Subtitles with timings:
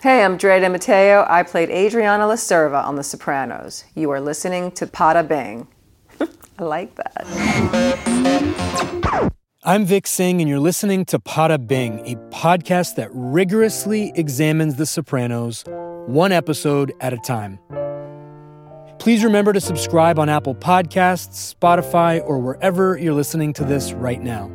[0.00, 1.26] Hey, I'm Drea De Matteo.
[1.28, 3.82] I played Adriana La Cerva on The Sopranos.
[3.96, 5.66] You are listening to Poda Bing.
[6.20, 7.26] I like that.
[9.64, 14.86] I'm Vik Singh, and you're listening to Poda Bing, a podcast that rigorously examines The
[14.86, 15.64] Sopranos,
[16.06, 17.58] one episode at a time.
[19.00, 24.22] Please remember to subscribe on Apple Podcasts, Spotify, or wherever you're listening to this right
[24.22, 24.48] now.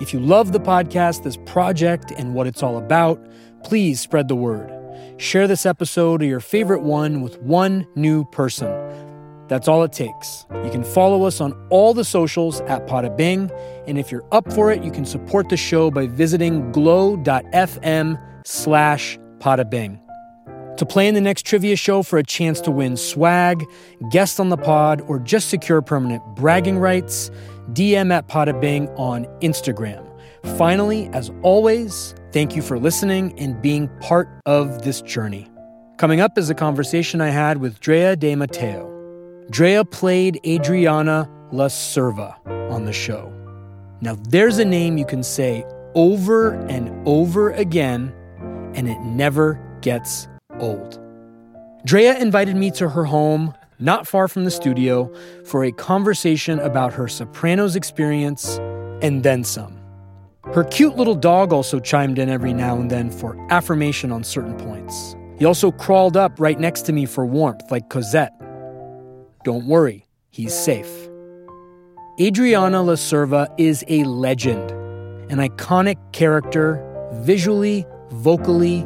[0.00, 3.20] If you love the podcast, this project, and what it's all about,
[3.64, 4.77] please spread the word.
[5.18, 8.72] Share this episode or your favorite one with one new person.
[9.48, 10.46] That's all it takes.
[10.62, 13.50] You can follow us on all the socials at Poda Bing,
[13.88, 19.18] and if you're up for it, you can support the show by visiting glow.fm slash
[19.70, 20.00] Bing.
[20.76, 23.64] To play in the next trivia show for a chance to win swag,
[24.12, 27.32] guest on the pod, or just secure permanent bragging rights,
[27.72, 30.07] DM at Poda Bing on Instagram.
[30.56, 35.48] Finally, as always, thank you for listening and being part of this journey.
[35.98, 38.86] Coming up is a conversation I had with Drea De Matteo.
[39.50, 42.36] Drea played Adriana La Cerva
[42.70, 43.32] on the show.
[44.00, 48.14] Now, there's a name you can say over and over again,
[48.74, 50.28] and it never gets
[50.60, 51.00] old.
[51.84, 55.12] Drea invited me to her home, not far from the studio,
[55.44, 58.58] for a conversation about her Sopranos experience
[59.02, 59.77] and then some.
[60.54, 64.56] Her cute little dog also chimed in every now and then for affirmation on certain
[64.56, 65.14] points.
[65.38, 68.32] He also crawled up right next to me for warmth, like Cosette.
[69.44, 71.08] Don't worry, he's safe.
[72.18, 74.70] Adriana La Cerva is a legend,
[75.30, 78.80] an iconic character, visually, vocally,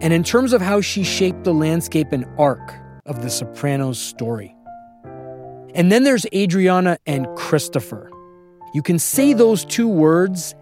[0.00, 2.74] and in terms of how she shaped the landscape and arc
[3.06, 4.54] of the Sopranos story.
[5.74, 8.10] And then there's Adriana and Christopher.
[8.74, 10.54] You can say those two words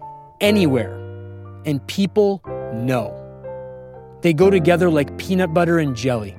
[0.43, 0.93] anywhere,
[1.65, 2.41] and people
[2.73, 3.17] know.
[4.21, 6.35] They go together like peanut butter and jelly,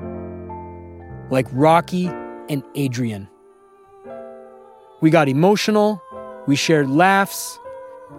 [1.31, 2.07] like Rocky
[2.49, 3.29] and Adrian.
[5.01, 6.01] We got emotional,
[6.47, 7.59] we shared laughs,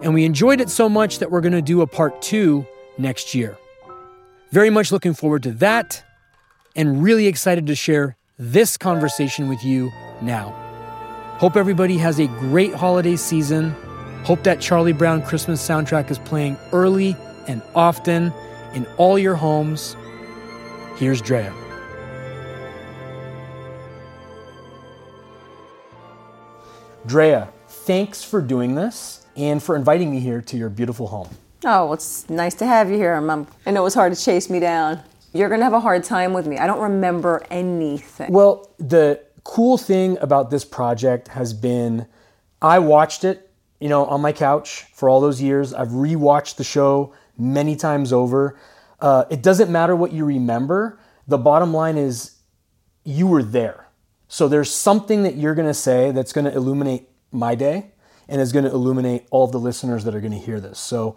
[0.02, 2.66] and we enjoyed it so much that we're going to do a part two
[2.98, 3.56] next year.
[4.50, 6.02] Very much looking forward to that,
[6.74, 10.50] and really excited to share this conversation with you now.
[11.38, 13.74] Hope everybody has a great holiday season.
[14.26, 17.14] Hope that Charlie Brown Christmas soundtrack is playing early
[17.46, 18.32] and often
[18.74, 19.94] in all your homes.
[20.96, 21.54] Here's Drea.
[27.06, 31.28] Drea, thanks for doing this and for inviting me here to your beautiful home.
[31.64, 33.14] Oh, well, it's nice to have you here.
[33.14, 34.98] I'm, I know it was hard to chase me down.
[35.34, 36.58] You're going to have a hard time with me.
[36.58, 38.32] I don't remember anything.
[38.32, 42.08] Well, the cool thing about this project has been
[42.60, 43.45] I watched it,
[43.80, 45.74] you know, on my couch for all those years.
[45.74, 48.58] I've rewatched the show many times over.
[49.00, 50.98] Uh, it doesn't matter what you remember.
[51.26, 52.36] The bottom line is
[53.04, 53.88] you were there.
[54.28, 57.92] So there's something that you're going to say that's going to illuminate my day
[58.28, 60.78] and is going to illuminate all of the listeners that are going to hear this.
[60.78, 61.16] So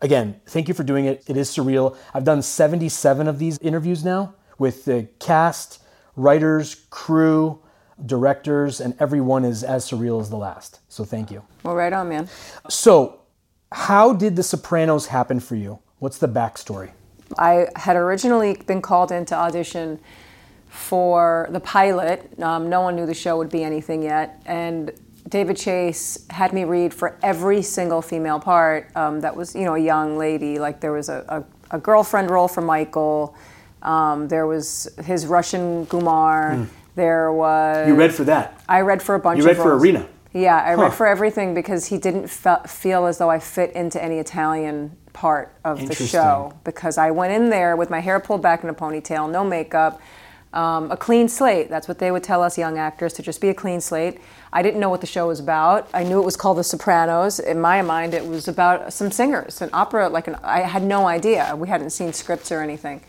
[0.00, 1.24] again, thank you for doing it.
[1.28, 1.96] It is surreal.
[2.14, 5.82] I've done 77 of these interviews now with the cast,
[6.14, 7.62] writers, crew,
[8.04, 10.80] directors, and everyone is as surreal as the last.
[10.88, 11.42] So thank you.
[11.62, 12.28] Well, right on, man.
[12.68, 13.20] So,
[13.72, 15.78] how did The Sopranos happen for you?
[15.98, 16.90] What's the backstory?
[17.38, 19.98] I had originally been called in to audition
[20.68, 22.30] for the pilot.
[22.40, 24.42] Um, no one knew the show would be anything yet.
[24.46, 24.92] And
[25.28, 29.74] David Chase had me read for every single female part um, that was, you know,
[29.74, 30.58] a young lady.
[30.58, 31.24] Like there was a,
[31.70, 33.34] a, a girlfriend role for Michael.
[33.82, 36.68] Um, there was his Russian Gumar.
[36.96, 37.86] There was.
[37.86, 38.60] You read for that.
[38.68, 39.38] I read for a bunch.
[39.38, 39.82] Of You read for roles.
[39.82, 40.06] Irina.
[40.32, 40.82] Yeah, I Huh.
[40.82, 44.96] read for everything because he didn't fe- feel as though I fit into any Italian
[45.12, 48.68] part of the show because I went in there with my hair pulled back in
[48.68, 49.98] a ponytail, no makeup,
[50.52, 51.70] um, a clean slate.
[51.70, 54.20] That's what they would tell us young actors to just be a clean slate.
[54.52, 55.88] I didn't know what the show was about.
[55.94, 57.38] I knew it was called The Sopranos.
[57.40, 60.08] In my mind, it was about some singers, an opera.
[60.10, 61.54] Like an, I had no idea.
[61.56, 63.00] We hadn't seen scripts or anything.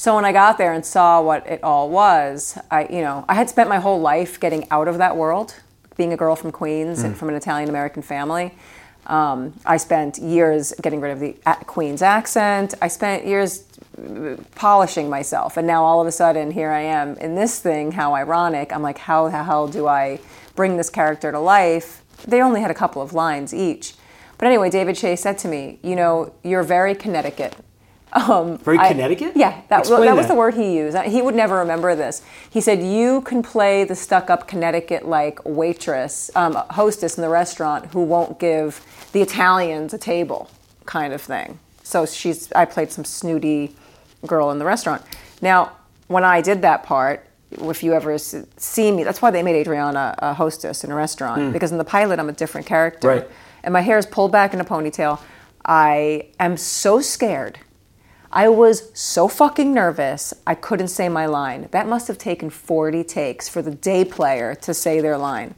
[0.00, 3.34] So when I got there and saw what it all was, I, you know, I
[3.34, 5.54] had spent my whole life getting out of that world,
[5.98, 8.54] being a girl from Queens and from an Italian American family.
[9.08, 11.36] Um, I spent years getting rid of the
[11.66, 12.72] Queen's accent.
[12.80, 13.66] I spent years
[13.98, 17.92] uh, polishing myself, and now all of a sudden here I am in this thing.
[17.92, 18.72] How ironic!
[18.72, 20.18] I'm like, how the hell do I
[20.56, 22.02] bring this character to life?
[22.26, 23.96] They only had a couple of lines each,
[24.38, 27.54] but anyway, David Chase said to me, "You know, you're very Connecticut."
[28.12, 29.32] Um, Very I- Connecticut?
[29.36, 30.32] Yeah, that, Explain that was that.
[30.32, 30.96] the word he used.
[30.98, 32.22] He would never remember this.
[32.50, 37.28] He said, You can play the stuck up Connecticut like waitress, um, hostess in the
[37.28, 40.50] restaurant who won't give the Italians a table,
[40.86, 41.58] kind of thing.
[41.82, 43.74] So she's, I played some snooty
[44.26, 45.02] girl in the restaurant.
[45.40, 45.72] Now,
[46.08, 50.14] when I did that part, if you ever see me, that's why they made Adriana
[50.18, 53.28] a hostess in a restaurant because in the pilot I'm a different character, Right.
[53.64, 55.20] and my hair is pulled back in a ponytail.
[55.64, 57.58] I am so scared.
[58.32, 61.68] I was so fucking nervous, I couldn't say my line.
[61.72, 65.54] That must have taken 40 takes for the day player to say their line.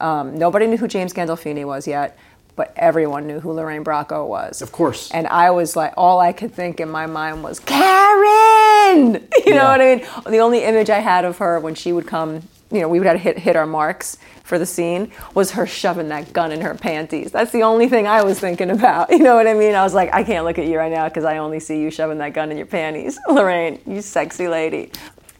[0.00, 2.18] Um, nobody knew who James Gandolfini was yet,
[2.56, 4.60] but everyone knew who Lorraine Bracco was.
[4.60, 5.10] Of course.
[5.12, 9.28] And I was like, all I could think in my mind was, Karen!
[9.46, 9.68] You know Yeah.
[9.70, 10.06] what I mean?
[10.32, 13.06] The only image I had of her when she would come, you know, we would
[13.06, 16.74] have hit, hit our marks for the scene, was her shoving that gun in her
[16.74, 17.30] panties.
[17.30, 19.10] That's the only thing I was thinking about.
[19.16, 19.74] You know what I mean?
[19.74, 21.90] I was like, I can't look at you right now because I only see you
[21.90, 23.18] shoving that gun in your panties.
[23.28, 24.90] Lorraine, you sexy lady.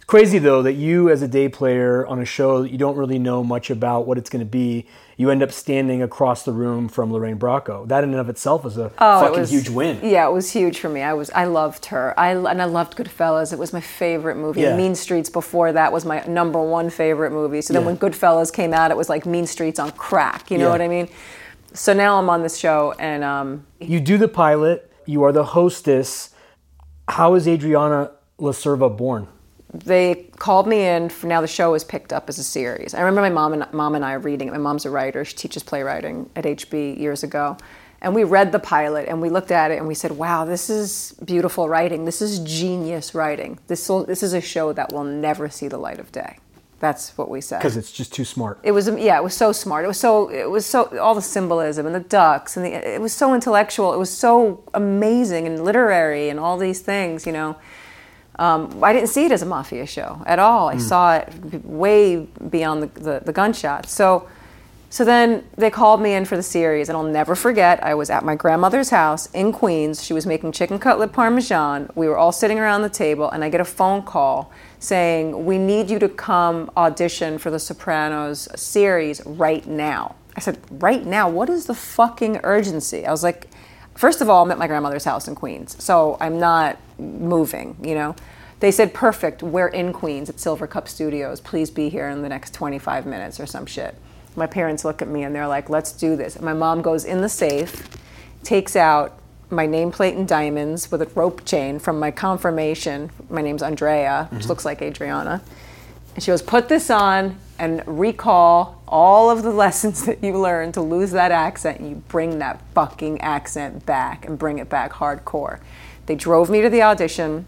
[0.06, 3.18] Crazy though that you, as a day player on a show that you don't really
[3.18, 4.86] know much about what it's going to be,
[5.18, 7.88] you end up standing across the room from Lorraine Bracco.
[7.88, 9.98] That in and of itself is a Oh, fucking was- huge win.
[10.02, 11.02] Yeah, it was huge for me.
[11.02, 12.12] I was I loved her.
[12.18, 13.52] I and I loved Goodfellas.
[13.52, 14.60] It was my favorite movie.
[14.60, 14.76] Yeah.
[14.76, 17.62] Mean Streets before that was my number one favorite movie.
[17.62, 17.86] So then Yeah.
[17.86, 20.50] when Goodfellas came out, it was like Mean Streets on crack.
[20.50, 20.70] You know Yeah.
[20.72, 21.08] what I mean?
[21.72, 24.90] So now I'm on this show, and um, You do the pilot.
[25.06, 26.30] You are the hostess.
[27.08, 29.28] How is Adriana La Cerva born?
[29.84, 31.08] They called me in.
[31.08, 32.94] For now, the show is picked up as a series.
[32.94, 34.52] I remember my mom and mom and I reading it.
[34.52, 37.56] My mom's a writer; she teaches playwriting at HB years ago,
[38.00, 40.70] and we read the pilot and we looked at it and we said, "Wow, this
[40.70, 42.04] is beautiful writing.
[42.04, 43.58] This is genius writing.
[43.66, 46.38] This will, this is a show that will never see the light of day."
[46.78, 47.58] That's what we said.
[47.58, 48.58] Because it's just too smart.
[48.62, 49.84] It was yeah, it was so smart.
[49.84, 53.00] It was so it was so all the symbolism and the ducks and the it
[53.00, 53.94] was so intellectual.
[53.94, 57.56] It was so amazing and literary and all these things, you know.
[58.38, 60.68] Um, I didn't see it as a mafia show at all.
[60.68, 63.92] I saw it way beyond the, the, the gunshots.
[63.92, 64.28] So,
[64.90, 67.82] so then they called me in for the series, and I'll never forget.
[67.82, 70.04] I was at my grandmother's house in Queens.
[70.04, 71.90] She was making chicken cutlet parmesan.
[71.94, 75.56] We were all sitting around the table, and I get a phone call saying, "We
[75.56, 81.28] need you to come audition for the Sopranos series right now." I said, "Right now?
[81.28, 83.48] What is the fucking urgency?" I was like,
[83.96, 87.94] First of all, I'm at my grandmother's house in Queens, so I'm not moving, you
[87.94, 88.14] know.
[88.60, 91.40] They said, perfect, we're in Queens at Silvercup Studios.
[91.40, 93.94] Please be here in the next 25 minutes or some shit.
[94.34, 96.36] My parents look at me and they're like, let's do this.
[96.36, 97.88] And my mom goes in the safe,
[98.42, 99.18] takes out
[99.50, 103.10] my nameplate and diamonds with a rope chain from my confirmation.
[103.30, 104.48] My name's Andrea, which mm-hmm.
[104.48, 105.42] looks like Adriana.
[106.14, 110.74] And she goes, put this on and recall all of the lessons that you learned
[110.74, 111.80] to lose that accent.
[111.80, 115.60] And you bring that fucking accent back and bring it back hardcore.
[116.06, 117.46] They drove me to the audition,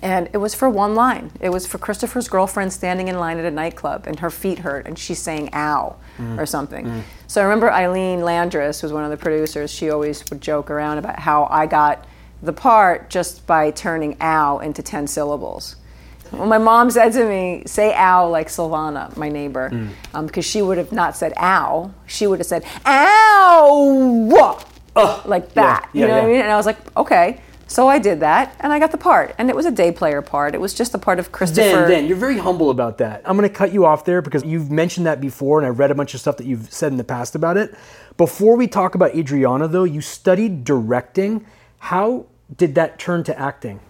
[0.00, 1.32] and it was for one line.
[1.40, 4.86] It was for Christopher's girlfriend standing in line at a nightclub, and her feet hurt,
[4.86, 6.48] and she's saying "ow" or mm.
[6.48, 6.86] something.
[6.86, 7.02] Mm.
[7.26, 9.70] So I remember Ilene Landress was one of the producers.
[9.70, 12.06] She always would joke around about how I got
[12.42, 15.76] the part just by turning "ow" into ten syllables.
[16.30, 19.90] When my mom said to me, "Say ow like Silvana, my neighbor," mm.
[20.14, 24.58] um, because she would have not said "ow," she would have said "ow,"
[25.24, 25.88] like that.
[25.92, 26.40] yeah, you know what I mean?
[26.40, 27.40] And I was like, "Okay."
[27.70, 30.22] So I did that, and I got the part, and it was a day player
[30.22, 30.54] part.
[30.54, 31.82] It was just the part of Christopher.
[31.82, 33.20] Dan, Dan, you're very humble about that.
[33.26, 35.90] I'm going to cut you off there because you've mentioned that before, and I've read
[35.90, 37.74] a bunch of stuff that you've said in the past about it.
[38.16, 41.44] Before we talk about Adriana, though, you studied directing.
[41.78, 42.24] How
[42.56, 43.80] did that turn to acting?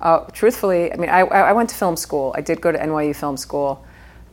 [0.00, 2.34] Uh, truthfully, I mean, I, I went to film school.
[2.36, 3.84] I did go to NYU Film School.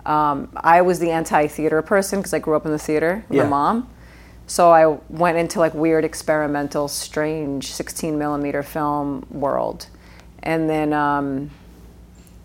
[0.06, 3.44] Um, I was the anti-theater person because I grew up in the theater with Yeah.
[3.44, 3.90] my mom.
[4.50, 9.88] So I went into like weird, experimental, strange 16 millimeter film world,
[10.42, 11.50] and then um,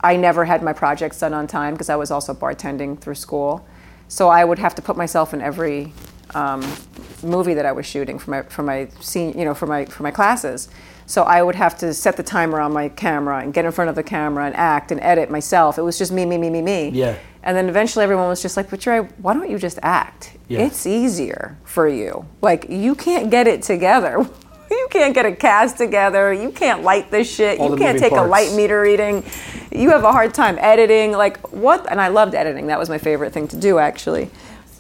[0.01, 3.65] I never had my projects done on time because I was also bartending through school.
[4.09, 5.93] So I would have to put myself in every
[6.35, 6.61] um,
[7.23, 10.03] movie that I was shooting for my for my senior, you know, for my for
[10.03, 10.69] my classes.
[11.07, 13.91] So I would have to set the timer on my camera and get in front
[13.91, 15.79] of the camera and act and edit myself.
[15.79, 16.89] It was just me, me, me, me, me.
[16.91, 17.17] Yeah.
[17.43, 20.37] And then eventually everyone was just like, but Trey, why don't you just act?
[20.49, 20.61] Yeah.
[20.61, 22.25] It's easier for you.
[22.41, 24.27] Like you can't get it together.
[24.71, 26.33] You can't get a cast together.
[26.33, 27.61] You can't light this shit.
[27.61, 29.23] All you can't take a light meter reading.
[29.71, 31.13] You have a hard time editing.
[31.13, 31.91] Like what?
[31.91, 32.69] And I loved editing.
[32.69, 34.31] That was my favorite thing to do, actually.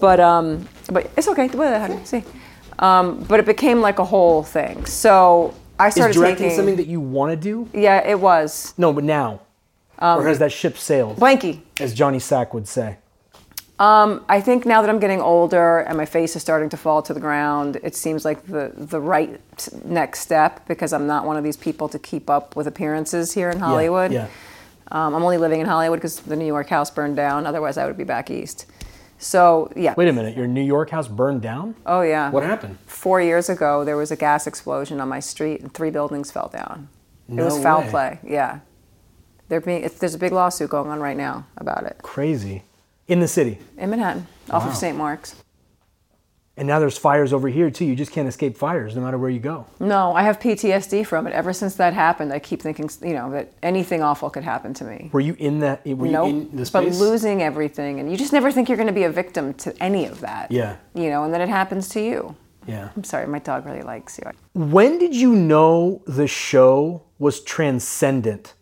[0.00, 1.48] But um, but it's okay.
[1.48, 2.24] What see?
[2.78, 4.86] Um, but it became like a whole thing.
[4.86, 6.56] So I Is started directing taking.
[6.56, 7.68] something that you want to do?
[7.72, 9.40] yeah, it was No, but now.
[9.98, 11.60] Um, or has that ship sailed, blanky.
[11.80, 12.98] as Johnny Sack would say?
[13.78, 17.12] I think now that I'm getting older and my face is starting to fall to
[17.14, 19.40] the ground, it seems like the, the right
[19.84, 23.50] next step because I'm not one of these people to keep up with appearances here
[23.50, 24.12] in Hollywood.
[24.12, 24.28] Yeah.
[24.92, 27.46] Um, I'm only living in Hollywood because the New York house burned down.
[27.46, 28.66] Otherwise, I would be back east.
[29.22, 29.94] So, yeah.
[29.96, 31.76] Wait a minute, your New York house burned down?
[31.86, 32.30] Oh, yeah.
[32.30, 32.76] What happened?
[32.86, 36.48] Four years ago, there was a gas explosion on my street and three buildings fell
[36.52, 36.88] down.
[37.28, 37.90] No it was foul way.
[37.90, 38.18] play.
[38.24, 38.58] Yeah,
[39.48, 42.64] They're being, it's, there's a big lawsuit going on right now about it Crazy.
[43.06, 43.58] In the city.
[43.78, 44.70] in Manhattan, off Wow.
[44.70, 44.96] of St.
[44.98, 45.36] Mark's.
[46.54, 47.86] And now there's fires over here too.
[47.86, 49.66] You just can't escape fires no matter where you go.
[49.80, 51.32] No, I have PTSD from it.
[51.32, 54.84] Ever since that happened, I keep thinking, you know, that anything awful could happen to
[54.84, 55.08] me.
[55.14, 55.84] Were you in that?
[55.86, 56.28] Were you Nope.
[56.28, 59.10] in the but losing everything, and you just never think you're going to be a
[59.10, 60.50] victim to any of that.
[60.52, 60.76] Yeah.
[60.94, 62.36] You know, and then it happens to you.
[62.66, 62.90] yeah.
[62.94, 64.30] I'm sorry, my dog really likes you.
[64.52, 68.52] When did you know the show was transcendent?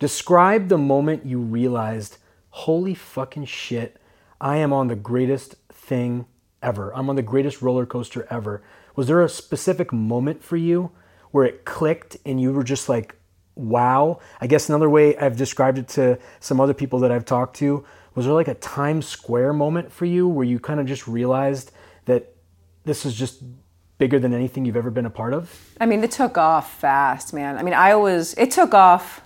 [0.00, 2.18] Describe the moment you realized,
[2.50, 3.96] holy fucking shit,
[4.40, 6.26] I am on the greatest thing
[6.66, 6.94] ever.
[6.94, 8.62] I'm on the greatest roller coaster ever.
[8.96, 10.90] Was there a specific moment for you
[11.30, 13.14] where it clicked and you were just like,
[13.54, 14.20] wow?
[14.40, 17.84] I guess another way I've described it to some other people that I've talked to
[18.14, 21.70] was there like a Times Square moment for you where you kind of just realized
[22.06, 22.34] that
[22.84, 23.42] this is just
[23.98, 25.74] bigger than anything you've ever been a part of?
[25.80, 27.56] I mean, it took off fast, man.
[27.58, 29.22] I mean, I was, it took off.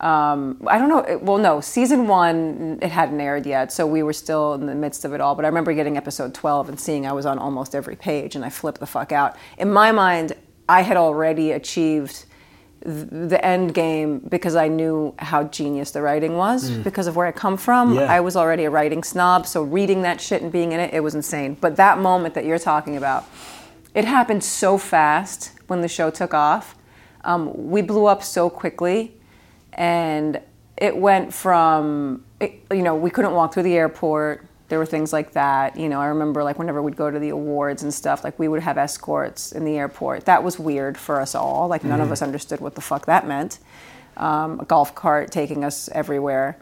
[0.00, 1.00] Um, I don't know.
[1.00, 4.74] It, well, no, season one, it hadn't aired yet, so we were still in the
[4.74, 5.34] midst of it all.
[5.34, 8.44] But I remember getting episode 12 and seeing I was on almost every page, and
[8.44, 9.36] I flipped the fuck out.
[9.56, 10.34] In my mind,
[10.68, 12.26] I had already achieved
[12.80, 17.32] the end game because I knew how genius the writing was because of where I
[17.32, 17.94] come from.
[17.94, 18.02] Yeah.
[18.02, 21.00] I was already a writing snob, so reading that shit and being in it, it
[21.00, 21.56] was insane.
[21.60, 23.26] But that moment that you're talking about,
[23.94, 26.76] it happened so fast when the show took off.
[27.24, 29.17] Um, we blew up so quickly,
[29.72, 30.40] and
[30.76, 34.44] it went from it, you know we couldn't walk through the airport.
[34.68, 35.78] There were things like that.
[35.78, 38.48] You know, I remember like whenever we'd go to the awards and stuff, like we
[38.48, 40.26] would have escorts in the airport.
[40.26, 41.68] That was weird for us all.
[41.68, 43.60] Like none of us understood what the fuck that meant.
[44.18, 46.58] Um, a golf cart taking us everywhere.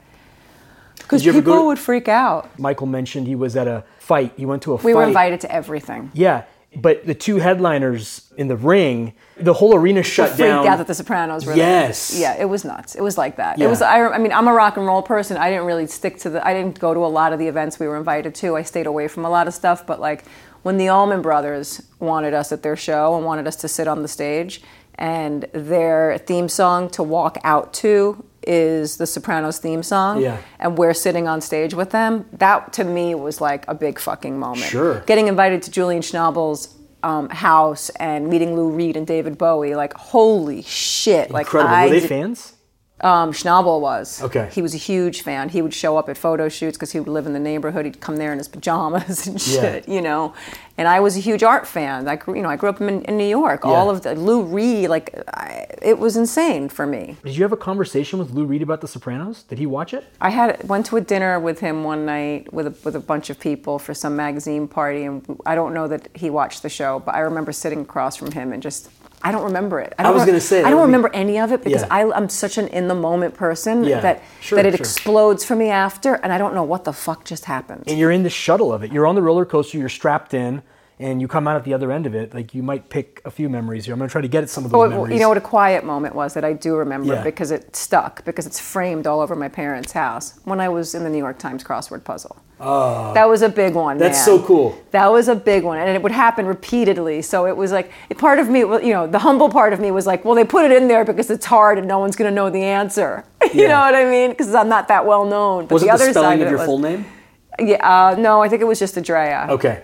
[0.98, 2.58] Because Did you ever go people to- would freak out.
[2.58, 4.32] Michael mentioned he was at a fight.
[4.36, 4.84] He went to a fight.
[4.84, 4.98] We fight.
[4.98, 6.10] were invited to everything.
[6.14, 6.44] Yeah,
[6.74, 10.66] but the two headliners in the ring, the whole arena shut freaked down.
[10.66, 12.10] out that the Sopranos were Yes.
[12.10, 12.20] there.
[12.20, 12.94] Yeah, it was nuts.
[12.94, 13.58] It was like that.
[13.58, 13.66] Yeah.
[13.66, 13.80] It was.
[13.82, 15.36] I, I mean, I'm a rock and roll person.
[15.36, 16.46] I didn't really stick to the.
[16.46, 18.56] I didn't go to a lot of the events we were invited to.
[18.56, 19.86] I stayed away from a lot of stuff.
[19.86, 20.24] But like
[20.62, 24.02] when the Allman Brothers wanted us at their show and wanted us to sit on
[24.02, 24.60] the stage,
[24.96, 30.20] and their theme song to walk out to is the Sopranos theme song.
[30.20, 30.38] Yeah.
[30.58, 32.26] And we're sitting on stage with them.
[32.32, 34.70] That to me was like a big fucking moment.
[34.70, 35.00] Sure.
[35.00, 39.94] Getting invited to Julian Schnabel's um, house and meeting Lou Reed and David Bowie, like
[39.94, 41.30] holy shit!
[41.30, 41.74] Like Incredible.
[41.74, 42.54] I were they fans?
[43.02, 44.22] Um, Schnabel was.
[44.22, 44.48] Okay.
[44.52, 45.50] He was a huge fan.
[45.50, 47.84] He would show up at photo shoots because he would live in the neighborhood.
[47.84, 49.60] He'd come there in his pajamas and Yeah.
[49.60, 50.32] shit, you know.
[50.78, 52.08] And I was a huge art fan.
[52.08, 53.64] I grew, you know, I grew up in, in New York.
[53.66, 57.16] All of the Lou Reed, like, I, it was insane for me.
[57.24, 59.42] Did you have a conversation with Lou Reed about The Sopranos?
[59.42, 60.04] Did he watch it?
[60.20, 63.28] I had went to a dinner with him one night with a, with a bunch
[63.30, 66.98] of people for some magazine party, and I don't know that he watched the show,
[67.00, 68.90] but I remember sitting across from him and just.
[69.22, 69.92] I don't remember it.
[69.98, 71.82] I, don't was re- gonna say, I don't would be- remember any of it because
[71.82, 71.88] Yeah.
[71.90, 74.80] I, I'm such an in the moment person Yeah, that sure, that it sure.
[74.80, 77.84] explodes for me after, and I don't know what the fuck just happened.
[77.86, 78.92] And you're in the shuttle of it.
[78.92, 79.78] You're on the roller coaster.
[79.78, 80.62] You're strapped in,
[80.98, 82.32] and you come out at the other end of it.
[82.34, 83.92] Like you might pick a few memories here.
[83.94, 85.14] I'm gonna try to get at some of those Well, memories.
[85.14, 87.22] you know what a quiet moment was that I do remember Yeah.
[87.22, 91.04] because it stuck because it's framed all over my parents' house when I was in
[91.04, 92.36] the New York Times crossword puzzle.
[92.58, 93.98] Oh, that was a big one.
[93.98, 94.38] That's man.
[94.38, 94.78] so cool.
[94.92, 97.20] That was a big one, and it would happen repeatedly.
[97.20, 100.06] So it was like part of me, you know, the humble part of me was
[100.06, 102.34] like, well, they put it in there because it's hard and no one's going to
[102.34, 103.24] know the answer.
[103.52, 104.30] you know what I mean?
[104.30, 105.66] Because I'm not that well known.
[105.66, 107.04] But was the it the other spelling side of your was- full name?
[107.58, 107.76] Yeah,
[108.08, 109.46] uh, no, I think it was just Andrea.
[109.50, 109.82] Okay.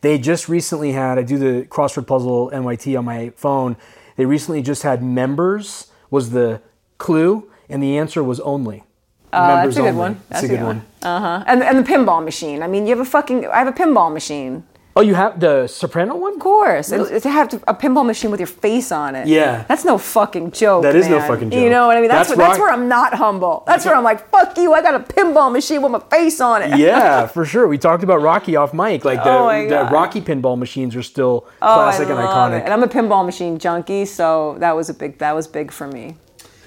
[0.00, 3.76] They just recently had, I do the crossword puzzle NYT on my phone.
[4.16, 6.60] They recently just had members was the
[6.98, 8.84] clue, and the answer was only.
[9.32, 10.14] Uh, that's a good one.
[10.28, 10.84] That's, That's a good one.
[11.02, 11.44] Uh huh.
[11.46, 12.62] And and the pinball machine.
[12.62, 13.46] I mean, you have a fucking.
[13.46, 14.64] I have a pinball machine.
[14.96, 16.34] Oh, you have the soprano one?
[16.34, 19.28] Of course, It- to have to- a pinball machine with your face on it.
[19.28, 19.64] Yeah.
[19.68, 20.82] that's no fucking joke.
[20.82, 21.60] That is no fucking joke.
[21.60, 22.08] You know what I mean?
[22.10, 23.62] That's That's where, that's where I'm not humble.
[23.68, 24.72] That's where I'm like, fuck you.
[24.74, 26.76] I got a pinball machine with my face on it.
[26.76, 27.68] yeah, for sure.
[27.68, 29.04] We talked about Rocky off mic.
[29.04, 32.60] Like the, Oh the Rocky pinball machines are still Oh, I classic and iconic.
[32.60, 32.64] it.
[32.64, 35.18] And I'm a pinball machine junkie, so that was a big.
[35.18, 36.16] That was big for me.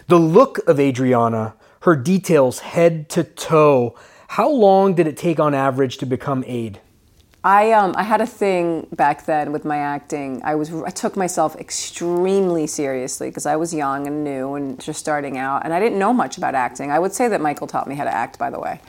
[0.07, 3.95] The look of Adriana, her details head to toe.
[4.29, 6.79] How long did it take on average to become Ade?
[7.43, 10.41] I um I had a thing back then with my acting.
[10.45, 14.99] I was I took myself extremely seriously because I was young and new and just
[14.99, 16.89] starting out, and I didn't know much about acting.
[16.89, 18.79] I would say that Michael taught me how to act, by the way,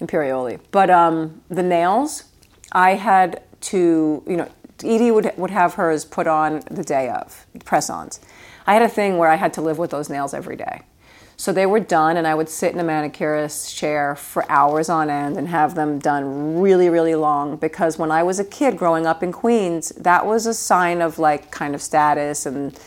[0.00, 0.60] Imperioli.
[0.70, 2.24] But um, the nails,
[2.70, 4.48] I had to you know
[4.84, 8.20] Edie would would have hers put on the day of press-ons.
[8.66, 10.82] I had a thing where I had to live with those nails every day.
[11.36, 15.10] So they were done, and I would sit in a manicurist's chair for hours on
[15.10, 17.56] end and have them done really, really long.
[17.56, 21.18] Because when I was a kid growing up in Queens, that was a sign of
[21.18, 22.78] like kind of status and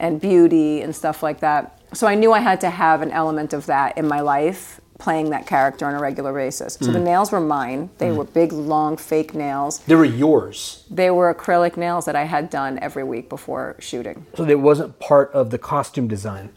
[0.00, 1.78] and beauty and stuff like that.
[1.92, 5.30] So I knew I had to have an element of that in my life, playing
[5.30, 6.78] that character on a regular basis.
[6.80, 7.04] So the mm.
[7.04, 7.90] nails were mine.
[7.98, 8.16] They mm.
[8.16, 9.80] were big, long, fake nails.
[9.80, 10.84] They were yours.
[10.90, 14.26] They were acrylic nails that I had done every week before shooting.
[14.36, 16.50] So it wasn't part of the costume design.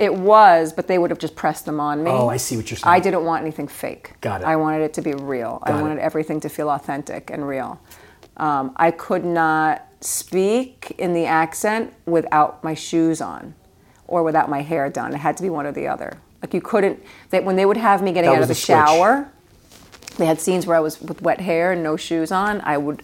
[0.00, 2.10] It was, but they would have just pressed them on me.
[2.10, 2.90] Oh, I see what you're saying.
[2.90, 4.14] I didn't want anything fake.
[4.22, 4.46] Got it.
[4.46, 5.58] I wanted it to be real.
[5.62, 5.82] I Got it.
[5.82, 7.78] wanted everything to feel authentic and real.
[8.38, 13.54] Um, I could not speak in the accent without my shoes on
[14.06, 15.12] or without my hair done.
[15.12, 16.16] It had to be one or the other.
[16.40, 17.02] Like you couldn't.
[17.28, 19.30] That when they would have me getting That out of the shower,
[20.16, 22.62] they had scenes where I was with wet hair and no shoes on.
[22.62, 23.02] I would,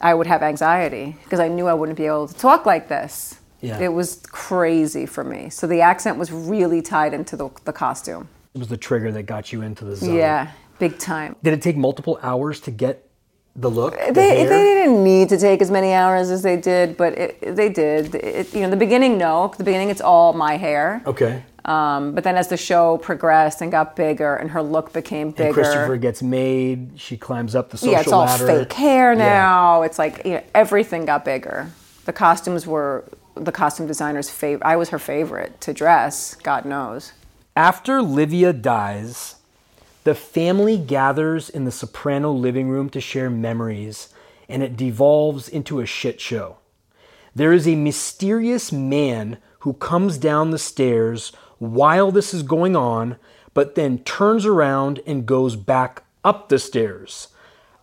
[0.00, 3.38] I would have anxiety because I knew I wouldn't be able to talk like this.
[3.60, 3.78] Yeah.
[3.80, 5.48] It was crazy for me.
[5.50, 8.28] So the accent was really tied into the, the costume.
[8.54, 10.14] It was the trigger that got you into the zone.
[10.14, 11.34] Yeah, big time.
[11.42, 13.08] Did it take multiple hours to get
[13.56, 13.96] the look?
[14.06, 14.48] the They, hair?
[14.48, 18.14] they didn't need to take as many hours as they did, but it, they did.
[18.14, 19.52] It, you know, the beginning, no.
[19.56, 21.02] The beginning, it's all my hair.
[21.06, 21.42] Okay.
[21.64, 25.44] Um, but then as the show progressed and got bigger, and her look became bigger.
[25.46, 26.90] And Christopher gets made.
[26.96, 27.96] She climbs up the social ladder.
[27.96, 28.46] yeah, it's all ladder.
[28.64, 29.18] fake hair Yeah.
[29.18, 29.82] now.
[29.82, 31.70] It's like you know, everything got bigger.
[32.04, 34.66] The costumes were the costume designer's favorite.
[34.66, 36.34] I was her favorite to dress.
[36.34, 37.12] God knows.
[37.56, 39.36] After Livia dies,
[40.04, 44.08] the family gathers in the soprano living room to share memories,
[44.48, 46.56] and it devolves into a shit show.
[47.34, 53.16] There is a mysterious man who comes down the stairs while this is going on,
[53.54, 57.28] but then turns around and goes back up the stairs.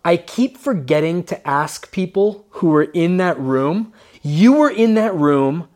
[0.04, 3.92] I keep forgetting to ask people who were in that room.
[4.22, 5.68] You were in that room,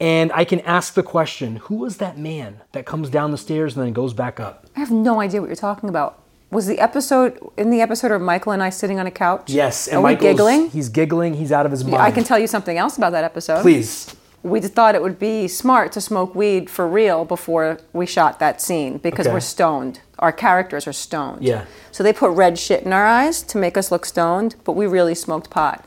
[0.00, 3.76] and I can ask the question who was that man that comes down the stairs
[3.76, 4.66] and then goes back up?
[4.76, 6.20] I have no idea what you're talking about.
[6.50, 9.50] Was the episode in the episode of Michael and I sitting on a couch?
[9.50, 10.70] Yes, and Are Michael's giggling?
[10.70, 11.34] He's giggling.
[11.34, 11.96] He's out of his mind.
[12.02, 13.60] I can tell you something else about that episode.
[13.62, 14.14] Please.
[14.42, 18.60] We thought it would be smart to smoke weed for real before we shot that
[18.60, 19.32] scene because Okay.
[19.34, 20.00] we're stoned.
[20.18, 21.42] Our characters are stoned.
[21.42, 21.64] Yeah.
[21.90, 24.86] So they put red shit in our eyes to make us look stoned, but we
[24.86, 25.86] really smoked pot.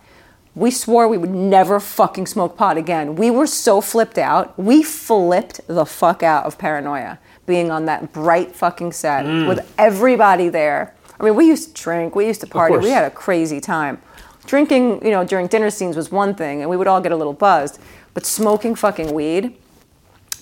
[0.57, 3.15] We swore we would never fucking smoke pot again.
[3.15, 4.57] We were so flipped out.
[4.57, 9.47] We flipped the fuck out of paranoia being on that bright fucking set Mm.
[9.47, 10.93] with everybody there.
[11.19, 14.01] I mean, we used to drink, we used to party, we had a crazy time.
[14.47, 17.15] Drinking, you know, during dinner scenes was one thing, and we would all get a
[17.15, 17.79] little buzzed.
[18.13, 19.53] But smoking fucking weed,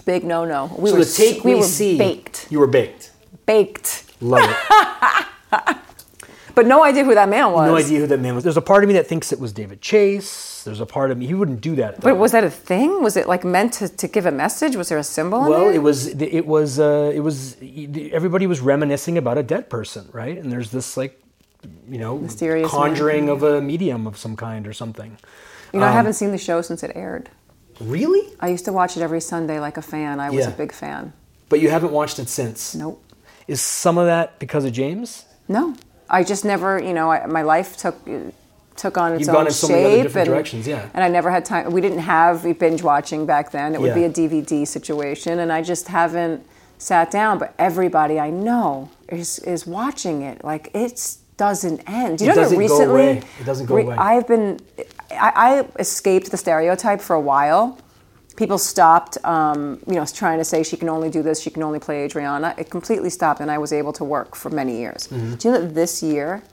[0.05, 0.73] big no no.
[0.77, 1.97] We So were the take we we, were see.
[1.97, 3.11] baked, You were baked.
[3.45, 4.03] baked.
[4.21, 5.77] Love it.
[6.55, 7.67] But no idea who that man was.
[7.67, 8.43] no idea who that man was.
[8.43, 10.63] There's a part of me that thinks it was David Chase.
[10.63, 12.01] There's a part of me he wouldn't do that.
[12.01, 13.03] But was that a thing?
[13.03, 14.75] Was it like meant to, to give a message?
[14.75, 15.41] Was there a symbol?
[15.41, 15.73] well, there?
[15.73, 16.07] it was.
[16.07, 16.79] It was.
[16.79, 17.57] Uh, it was.
[17.61, 20.37] Everybody was reminiscing about a dead person, right?
[20.37, 21.21] And there's this like,
[21.89, 25.17] you know, Mysterious conjuring of a medium of some kind or something.
[25.73, 27.29] You know, I haven't seen the show since it aired.
[27.81, 28.33] Really?
[28.39, 30.21] I used to watch it every Sunday like a fan.
[30.21, 30.53] I was Yeah.
[30.53, 31.11] a big fan.
[31.49, 32.73] But you haven't watched it since.
[32.73, 33.03] Nope.
[33.47, 35.25] Is some of that because of James?
[35.47, 35.75] No.
[36.09, 37.95] I just never, you know, I, my life took
[38.75, 40.89] took on its You've own gone in so many other shape different and, directions, yeah.
[40.93, 41.71] and I never had time.
[41.71, 43.73] We didn't have binge watching back then.
[43.73, 46.45] It would be a DVD situation, and I just haven't
[46.77, 47.39] sat down.
[47.39, 50.43] But everybody I know is is watching it.
[50.43, 52.21] Like it doesn't end.
[52.21, 53.21] You It know doesn't that go recently, away.
[53.39, 53.95] It doesn't go away.
[53.95, 54.59] I've been,
[55.11, 57.77] I, I escaped the stereotype for a while.
[58.35, 61.63] People stopped, um, you know, trying to say she can only do this, she can
[61.63, 62.53] only play Adriana.
[62.57, 65.07] It completely stopped, and I was able to work for many years.
[65.07, 65.35] Mm-hmm.
[65.35, 66.43] Do you know that this year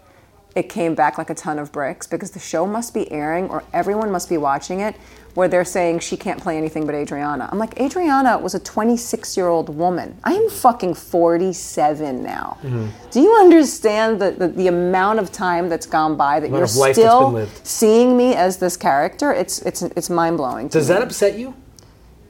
[0.54, 3.64] it came back like a ton of bricks because the show must be airing or
[3.72, 4.96] everyone must be watching it
[5.34, 7.48] where they're saying she can't play anything but Adriana.
[7.50, 10.18] I'm like, Adriana was a 26 year old woman.
[10.24, 12.58] I am fucking 47 now.
[12.62, 12.88] Mm-hmm.
[13.10, 16.76] Do you understand the, the, the amount of time that's gone by that you're of
[16.76, 19.32] life that's still seeing me as this character?
[19.32, 20.68] It's, it's, it's mind blowing.
[20.68, 21.54] Does that upset you?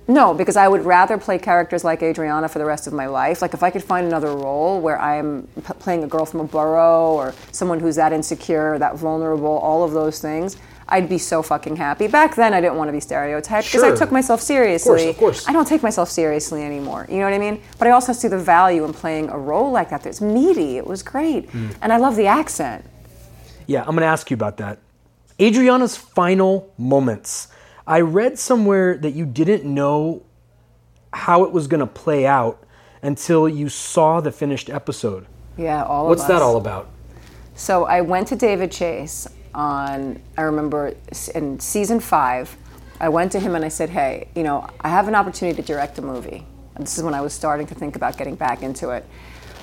[0.09, 3.41] No, because I would rather play characters like Adriana for the rest of my life.
[3.41, 6.45] Like if I could find another role where I'm p- playing a girl from a
[6.45, 10.57] borough or someone who's that insecure, that vulnerable, all of those things,
[10.89, 12.09] I'd be so fucking happy.
[12.09, 13.95] Back then, I didn't want to be stereotyped because Sure.
[13.95, 15.09] I took myself seriously.
[15.11, 15.39] of course.
[15.39, 15.49] of course.
[15.49, 17.07] I don't take myself seriously anymore.
[17.09, 17.63] You know what I mean?
[17.79, 20.03] But I also see the value in playing a role like that.
[20.03, 20.77] That's meaty.
[20.79, 21.77] It was great, Mm.
[21.81, 22.85] and I love the accent.
[23.69, 24.79] Yeah, I'm going to ask you about that.
[25.41, 27.49] Adriana's final moments.
[27.87, 30.23] I read somewhere that you didn't know
[31.13, 32.63] how it was going to play out
[33.03, 35.27] until you saw the finished episode.
[35.57, 36.89] Yeah, all What's of that all about?
[37.55, 40.95] So I went to David Chase on, I remember
[41.35, 42.57] in season five,
[43.01, 45.67] I went to him and I said, hey, you know, I have an opportunity to
[45.67, 46.47] direct a movie.
[46.77, 49.05] And this is when I was starting to think about getting back into it.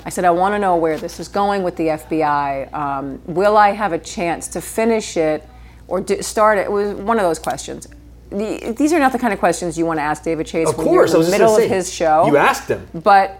[0.06, 2.72] I said, I want to know where this is going with the FBI.
[2.74, 5.48] Um, will I have a chance to finish it
[5.88, 6.66] or do, start it?
[6.66, 7.88] It was one of those questions.
[8.30, 10.78] The- these are not the kind of questions you want to ask David Chase Of
[10.78, 12.26] when course, you're in the middle of say, his show.
[12.28, 12.88] You asked him.
[12.94, 13.40] But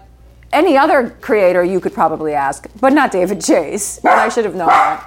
[0.52, 4.04] any other creator you could probably ask, but not David Chase.
[4.04, 5.06] I should have known that.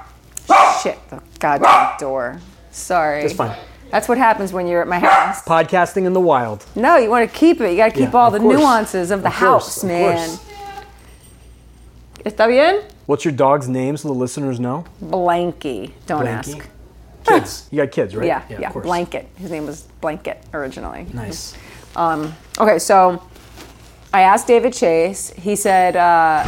[0.82, 2.39] Shit, the goddamn door.
[2.72, 3.24] Sorry.
[3.24, 3.56] It's fine.
[3.91, 5.43] That's what happens when you're at my house.
[5.43, 6.65] Podcasting in the wild.
[6.76, 7.72] No, you want to keep it.
[7.72, 8.58] You got to keep Yeah, all the course.
[8.58, 10.17] nuances of the Of house, of man.
[10.30, 10.39] course.
[12.26, 12.82] ¿Está bien?
[13.06, 14.86] What's your dog's name so the listeners know?
[15.04, 15.91] Blanky.
[16.08, 16.56] Don't Blanky?
[16.60, 16.69] ask.
[17.23, 17.67] Kids.
[17.71, 18.27] You got kids, right?
[18.27, 18.67] Yeah, yeah.
[18.67, 18.83] of course.
[18.83, 19.27] Blanket.
[19.36, 21.07] His name was Blanket originally.
[21.13, 21.55] Nice.
[21.95, 23.21] Um, okay, so
[24.13, 25.31] I asked David Chase.
[25.31, 26.45] He said, uh,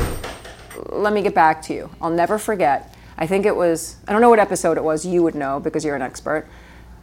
[0.89, 1.89] "Let me get back to you.
[2.01, 3.95] I'll never forget." I think it was.
[4.07, 5.05] I don't know what episode it was.
[5.05, 6.47] You would know because you're an expert.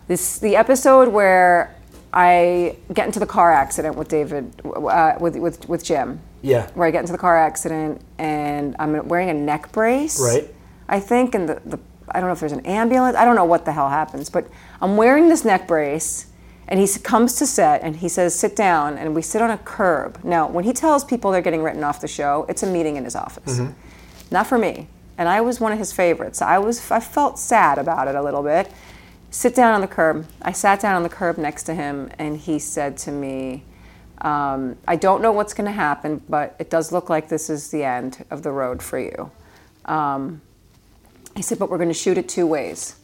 [0.08, 1.74] This the episode where
[2.12, 6.20] I get into the car accident with David, uh, with with with Jim.
[6.42, 6.68] Yeah.
[6.74, 10.20] Where I get into the car accident and I'm wearing a neck brace.
[10.20, 10.52] Right.
[10.88, 11.78] I think, and the, the
[12.14, 13.16] I don't know if there's an ambulance.
[13.16, 14.46] I don't know what the hell happens, but
[14.80, 16.26] I'm wearing this neck brace,
[16.68, 19.58] and he comes to set and he says, "Sit down," and we sit on a
[19.58, 20.18] curb.
[20.24, 23.04] Now, when he tells people they're getting written off the show, it's a meeting in
[23.04, 23.58] his office,
[24.30, 24.88] not for me.
[25.18, 26.40] And I was one of his favorites.
[26.42, 28.72] I was I felt sad about it a little bit.
[29.30, 30.26] Sit down on the curb.
[30.42, 33.64] I sat down on the curb next to him, and he said to me.
[34.22, 37.72] Um, I don't know what's going to happen, but it does look like this is
[37.72, 39.32] the end of the road for you.
[39.84, 40.40] Um,
[41.36, 42.96] he said, but we're going to shoot it two ways.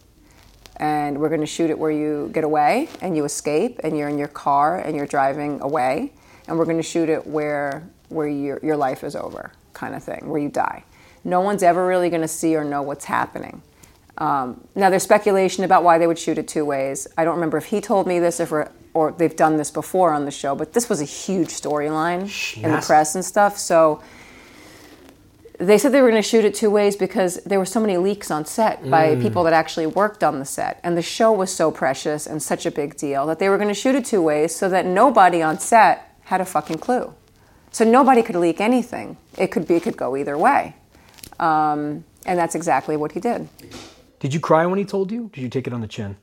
[0.76, 4.08] And we're going to shoot it where you get away and you escape and you're
[4.08, 6.12] in your car and you're driving away.
[6.46, 10.02] And we're going to shoot it where, where your, your life is over, kind of
[10.04, 10.84] thing, where you die.
[11.24, 13.60] No one's ever really going to see or know what's happening.
[14.18, 17.06] Um, now, there's speculation about why they would shoot it two ways.
[17.16, 20.24] I don't remember if he told me this or, or they've done this before on
[20.24, 22.22] the show, but this was a huge storyline
[22.62, 23.58] in the press and stuff.
[23.58, 24.02] So
[25.58, 27.96] they said they were going to shoot it two ways because there were so many
[27.96, 29.22] leaks on set by Mm.
[29.22, 30.78] people that actually worked on the set.
[30.84, 33.68] And the show was so precious and such a big deal that they were going
[33.68, 37.12] to shoot it two ways so that nobody on set had a fucking clue.
[37.72, 39.16] So nobody could leak anything.
[39.36, 40.74] It could be, it could go either way.
[41.40, 43.48] Um, and that's exactly what he did.
[44.20, 45.30] Did you cry when he told you?
[45.32, 46.16] Did you take it on the chin?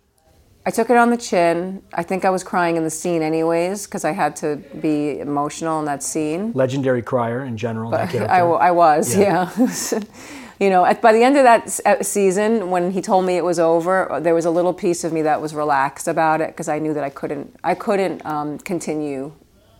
[0.67, 1.83] I took it on the chin.
[1.93, 5.79] I think I was crying in the scene anyways because I had to be emotional
[5.79, 6.53] in that scene.
[6.53, 7.93] Legendary crier in general.
[7.93, 9.51] I, I was, Yeah.
[9.57, 9.99] yeah.
[10.59, 13.43] you know, at, by the end of that uh, season, when he told me it
[13.43, 16.47] was over, uh, there was a little piece of me that was relaxed about it
[16.47, 19.33] because I knew that I couldn't, I couldn't um, continue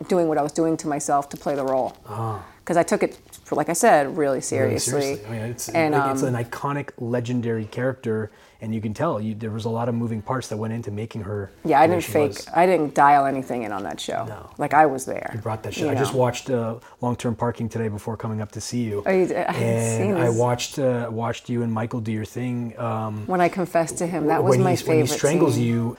[0.08, 1.96] doing what I was doing to myself to play the role.
[2.66, 4.26] Because I took it, for, like I said, really Ah.
[4.26, 5.02] Really seriously.
[5.02, 5.26] seriously.
[5.28, 9.22] I mean, it's, and like, it's um, an iconic, legendary character, and you can tell
[9.22, 11.52] you, there was a lot of moving parts that went into making her.
[11.64, 12.48] yeah, I didn't fake, was.
[12.56, 14.26] I didn't dial anything in on that show.
[14.26, 14.50] No.
[14.58, 15.30] Like I was there.
[15.36, 15.92] You brought that show.
[15.92, 19.04] I just watched uh, Long Term Parking today before coming up to see you.
[19.06, 19.38] Oh, you did?
[19.38, 22.74] I and I watched uh, watched you and Michael do your thing.
[22.80, 25.66] Um, When I confessed to him, that was my he, favorite When he strangles scene.
[25.66, 25.98] you,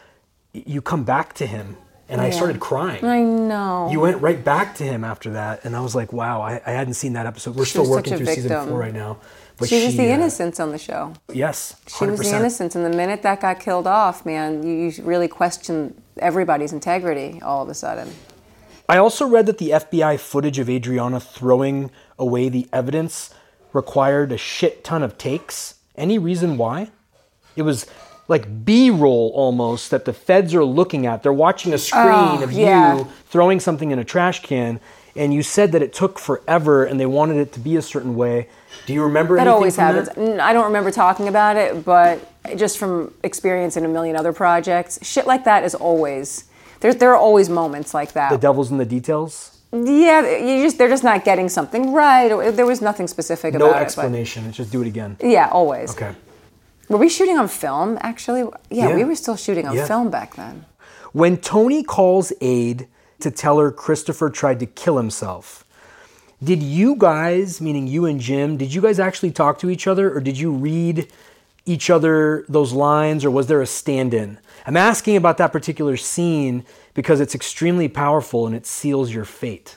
[0.52, 1.76] you come back to him,
[2.08, 3.04] and I started crying.
[3.04, 3.88] I know.
[3.90, 6.70] You went right back to him after that, and I was like, "Wow, I, I
[6.70, 7.56] hadn't seen that episode.
[7.56, 9.18] We're She still working through season four right now."
[9.58, 11.14] But she was the uh, innocence on the show.
[11.32, 15.02] Yes, She was the innocence, and the minute that got killed off, man, you, you
[15.02, 18.12] really question everybody's integrity all of a sudden.
[18.88, 23.30] I also read that the FBI footage of Adriana throwing away the evidence
[23.72, 25.74] required a shit ton of takes.
[25.96, 26.90] Any reason why?
[27.56, 27.86] It was
[28.28, 31.22] like B roll almost that the feds are looking at.
[31.22, 32.96] They're watching a screen Oh, of yeah.
[32.98, 34.80] you throwing something in a trash can,
[35.14, 38.16] and you said that it took forever and they wanted it to be a certain
[38.16, 38.48] way.
[38.86, 40.08] Do you remember That anything always from happens.
[40.10, 40.40] that?
[40.40, 42.20] I don't remember talking about it, but
[42.56, 46.44] just from experience in a million other projects, shit like that is always
[46.80, 46.92] there.
[46.92, 48.30] There are always moments like that.
[48.30, 49.56] The devil's in the details.
[49.72, 52.30] yeah, you just they're just not getting something right.
[52.30, 54.44] or There was nothing specific No about explanation.
[54.46, 55.16] It's just do it again.
[55.22, 55.90] yeah, always.
[55.92, 56.12] Okay.
[56.88, 57.98] Were we shooting on film?
[58.00, 58.94] Actually, yeah, Yeah.
[58.94, 59.86] we were still shooting on Yeah.
[59.86, 60.64] film back then.
[61.12, 62.86] When Tony calls Ade
[63.20, 65.64] to tell her Christopher tried to kill himself,
[66.42, 70.14] did you guys, meaning you and Jim, did you guys actually talk to each other
[70.14, 71.08] or did you read
[71.64, 74.38] each other those lines or was there a stand in?
[74.66, 79.76] I'm asking about that particular scene because it's extremely powerful and it seals your fate.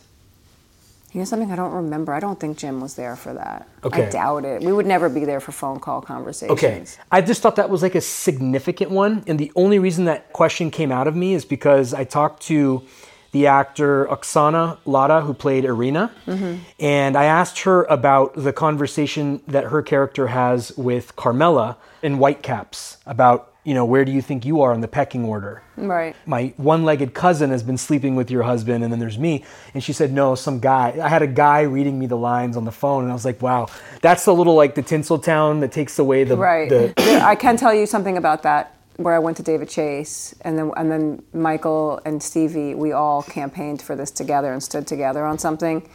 [1.11, 2.13] You know something I don't remember.
[2.13, 3.67] I don't think Jim was there for that.
[3.83, 4.05] Okay.
[4.05, 4.61] I doubt it.
[4.61, 6.51] We would never be there for phone call conversations.
[6.57, 6.85] Okay.
[7.11, 9.23] I just thought that was like a significant one.
[9.25, 12.83] And the only reason that question came out of me is because I talked to
[13.31, 16.11] the actor Oksana Lada, who played Irina.
[16.27, 16.61] Mm-hmm.
[16.79, 22.97] And I asked her about the conversation that her character has with Carmela in Whitecaps
[23.07, 25.61] about, you know, where do you think you are in the pecking order?
[25.77, 26.13] Right.
[26.25, 29.93] my one-legged cousin has been sleeping with your husband and then there's me and she
[29.93, 33.03] said no some guy i had a guy reading me the lines on the phone
[33.03, 33.65] and i was like wow
[34.01, 36.67] that's the little like the tinseltown that takes away the, Right.
[36.67, 36.93] the
[37.33, 38.63] I can tell you something about that
[38.97, 43.23] where I went to David Chase, and then and then Michael and Stevie, we all
[43.23, 45.87] campaigned for this together and stood together on something.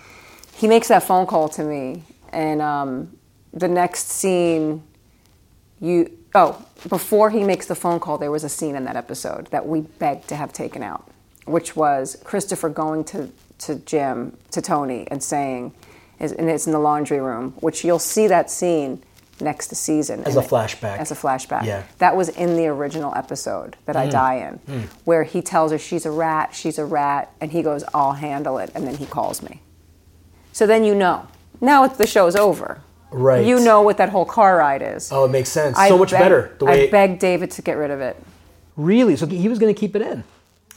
[0.57, 2.91] He makes that phone call to me, and um,
[3.53, 4.83] the next scene,
[5.85, 9.47] you oh before he makes the phone call, there was a scene in that episode
[9.49, 11.09] that we begged to have taken out,
[11.45, 15.73] which was Christopher going to to Jim to Tony and saying,
[16.19, 19.03] and it's in the laundry room, which you'll see that scene
[19.41, 20.99] next season as a flashback.
[20.99, 21.65] As a flashback.
[21.65, 21.83] Yeah.
[21.99, 24.11] That was in the original episode that I mm.
[24.11, 24.89] die in, mm.
[25.05, 28.59] where he tells her she's a rat, she's a rat, and he goes, "I'll handle
[28.59, 29.61] it," and then he calls me.
[30.53, 31.27] So then you know.
[31.61, 32.83] Now it's, the show's over.
[33.15, 33.47] Right.
[33.47, 35.11] You know what that whole car ride is.
[35.13, 35.79] Oh, it makes sense.
[35.79, 36.55] I so much begged- better.
[36.59, 38.17] The way I begged David to get rid of it.
[38.77, 39.15] really.
[39.17, 40.25] So he was going to keep it in.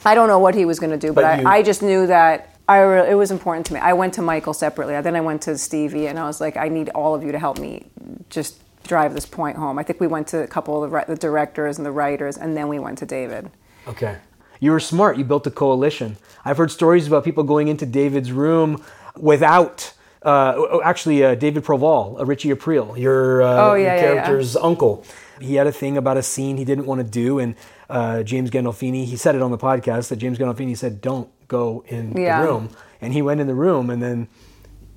[0.04, 1.82] I don't know what he was going to do, but, But you- I, I just
[1.82, 3.80] knew that I re- it was important to me.
[3.80, 5.00] I went to Michael separately.
[5.00, 7.38] Then I went to Stevie, and I was like, I need all of you to
[7.38, 7.86] help me
[8.30, 9.78] just drive this point home.
[9.78, 12.36] I think we went to a couple of the, ri- the directors and the writers,
[12.38, 13.50] and then we went to David.
[13.88, 14.16] Okay.
[14.60, 15.16] You were smart.
[15.18, 16.16] You built a coalition.
[16.44, 18.82] I've heard stories about people going into David's room
[19.16, 19.92] without.
[20.28, 24.12] Uh, actually, uh, David Proval, uh, Richie Aprile, your, uh, Oh, your yeah, yeah, yeah.
[24.24, 25.04] character's uncle.
[25.40, 27.54] He had a thing about a scene he didn't want to do, and
[27.88, 31.84] uh, James Gandolfini, he said it on the podcast that James Gandolfini said, "Don't go
[31.88, 32.42] in Yeah.
[32.42, 32.68] the room,"
[33.00, 34.28] and he went in the room, and then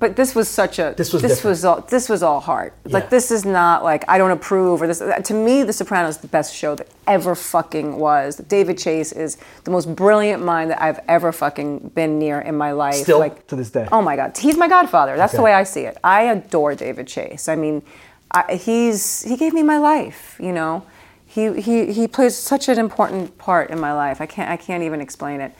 [0.01, 1.51] But this was such a This was this different.
[1.51, 2.73] was all this was all heart.
[2.87, 2.93] Yeah.
[2.93, 4.97] Like this is not like I don't approve or this.
[4.99, 8.37] To me, The Sopranos is the best show that ever fucking was.
[8.37, 12.71] David Chase is the most brilliant mind that I've ever fucking been near in my
[12.71, 12.95] life.
[12.95, 13.87] Still like to this day.
[13.91, 15.15] Oh my god, he's my godfather.
[15.17, 15.99] That's the way I see it.
[16.03, 17.47] I adore David Chase.
[17.47, 17.83] I mean,
[18.31, 20.35] I, he's he gave me my life.
[20.39, 20.83] You know,
[21.27, 24.19] he he he plays such an important part in my life.
[24.19, 25.53] I can't I can't even explain it.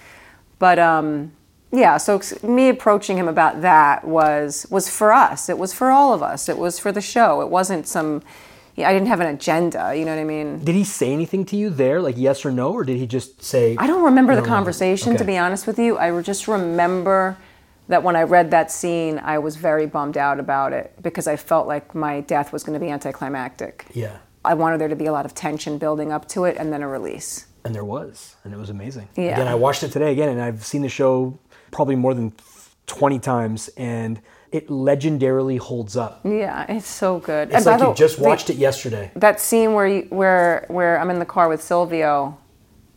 [0.57, 1.33] But um,
[1.71, 5.49] yeah, so me approaching him about that was was for us.
[5.49, 6.49] It was for all of us.
[6.49, 7.41] It was for the show.
[7.41, 8.23] It wasn't some.
[8.77, 9.93] I didn't have an agenda.
[9.95, 10.63] You know what I mean?
[10.63, 13.43] did he say anything to you there, like yes or no, or did he just
[13.43, 13.75] say?
[13.77, 15.97] I don't remember the conversation, to be honest with you.
[15.97, 17.37] I just remember
[17.89, 21.35] that when I read that scene, I was very bummed out about it because I
[21.35, 23.85] felt like my death was going to be anticlimactic.
[23.93, 26.71] Yeah, I wanted there to be a lot of tension building up to it and
[26.73, 27.47] then a release.
[27.63, 29.07] and there was, and it was amazing.
[29.15, 29.33] Yeah.
[29.33, 31.37] Again, I watched it today again, and I've seen the show
[31.71, 32.33] probably more than
[32.87, 36.19] twenty times, and it legendarily holds up.
[36.25, 37.51] Yeah, it's so good.
[37.51, 39.11] It's by like the- you just the- watched it yesterday.
[39.15, 42.37] that scene where you, where where I'm in the car with Silvio,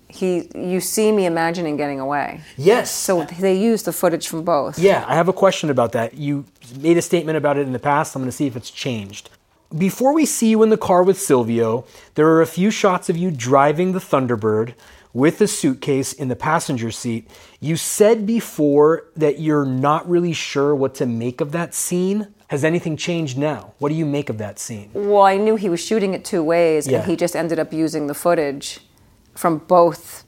[0.08, 2.40] he you see me imagining getting away.
[2.56, 2.90] Yes.
[2.90, 4.78] So they used the footage from both.
[4.78, 6.14] Yeah, I have a question about that.
[6.14, 6.44] You
[6.80, 8.14] made a statement about it in the past.
[8.16, 9.30] I'm going to see if it's changed.
[9.76, 11.84] Before we see you in the car with Silvio,
[12.14, 14.74] there are a few shots of you driving the Thunderbird
[15.14, 17.30] with a suitcase in the passenger seat.
[17.60, 22.34] You said before that you're not really sure what to make of that scene.
[22.48, 23.72] Has anything changed now?
[23.78, 24.90] What do you make of that scene?
[24.92, 26.98] Well, I knew he was shooting it two ways, Yeah.
[26.98, 28.80] and he just ended up using the footage
[29.34, 30.24] from both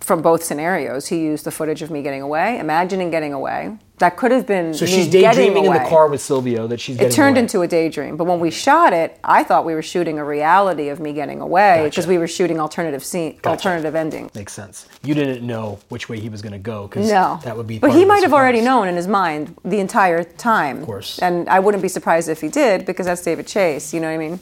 [0.00, 1.08] from both scenarios.
[1.08, 3.76] He used the footage of me getting away, imagining getting away.
[3.98, 7.12] That could have been So she's daydreaming in the car with Silvio that she's getting
[7.12, 7.42] It turned away.
[7.42, 10.88] into a daydream, but when we shot it, I thought we were shooting a reality
[10.88, 12.08] of me getting away because Gotcha.
[12.14, 13.50] we were shooting alternative scene, Gotcha.
[13.50, 14.30] alternative ending.
[14.34, 14.86] Makes sense.
[15.02, 17.78] You didn't know which way he was going to go because No, that would be.
[17.78, 20.78] But he might have already known in his mind the entire time.
[20.78, 21.18] Of course.
[21.18, 23.92] And I wouldn't be surprised if he did because that's David Chase.
[23.92, 24.40] You know what I mean?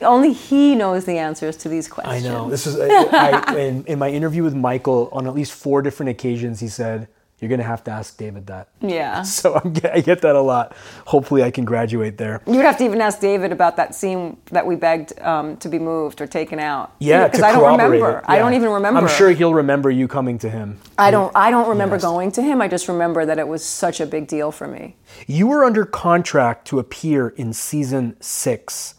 [0.00, 2.24] Only he knows the answers to these questions.
[2.24, 2.50] I know.
[2.50, 6.60] This is I, in, in my interview with Michael on at least four different occasions.
[6.60, 7.08] He said,
[7.40, 9.22] "You're going to have to ask David that." Yeah.
[9.24, 10.74] So I'm, I get that a lot.
[11.06, 12.40] Hopefully, I can graduate there.
[12.46, 15.68] You would have to even ask David about that scene that we begged um, to
[15.68, 16.92] be moved or taken out.
[16.98, 18.18] Yeah, because I don't remember.
[18.18, 18.24] it.
[18.26, 19.00] I don't even remember.
[19.00, 20.78] I'm sure he'll remember you coming to him.
[20.98, 21.32] I don't.
[21.34, 22.60] I don't remember going to him.
[22.60, 24.96] I just remember that it was such a big deal for me.
[25.26, 28.94] You were under contract to appear in season six.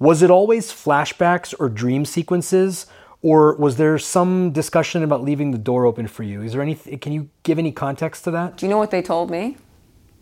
[0.00, 2.86] Was it always flashbacks or dream sequences,
[3.20, 6.40] or was there some discussion about leaving the door open for you?
[6.40, 6.74] Is there any?
[6.74, 8.56] Can you give any context to that?
[8.56, 9.58] Do you know what they told me?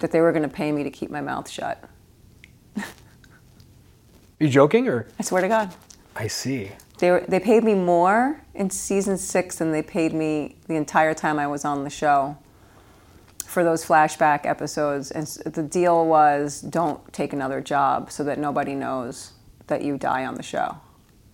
[0.01, 1.89] That they were going to pay me to keep my mouth shut.
[2.77, 2.85] Are
[4.41, 5.73] you joking, or I swear to God.
[6.17, 6.73] I see.
[6.99, 11.15] They, were, they paid me more in season six than they paid me the entire
[11.15, 12.37] time I was on the show
[13.45, 15.13] for those flashback episodes.
[15.13, 19.35] And the deal was don't take another job so that nobody knows
[19.69, 20.77] that you die on the show.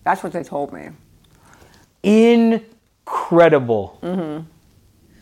[0.03, 0.89] That's what they told me.
[2.03, 3.99] Incredible.
[4.01, 4.47] Mm-hmm.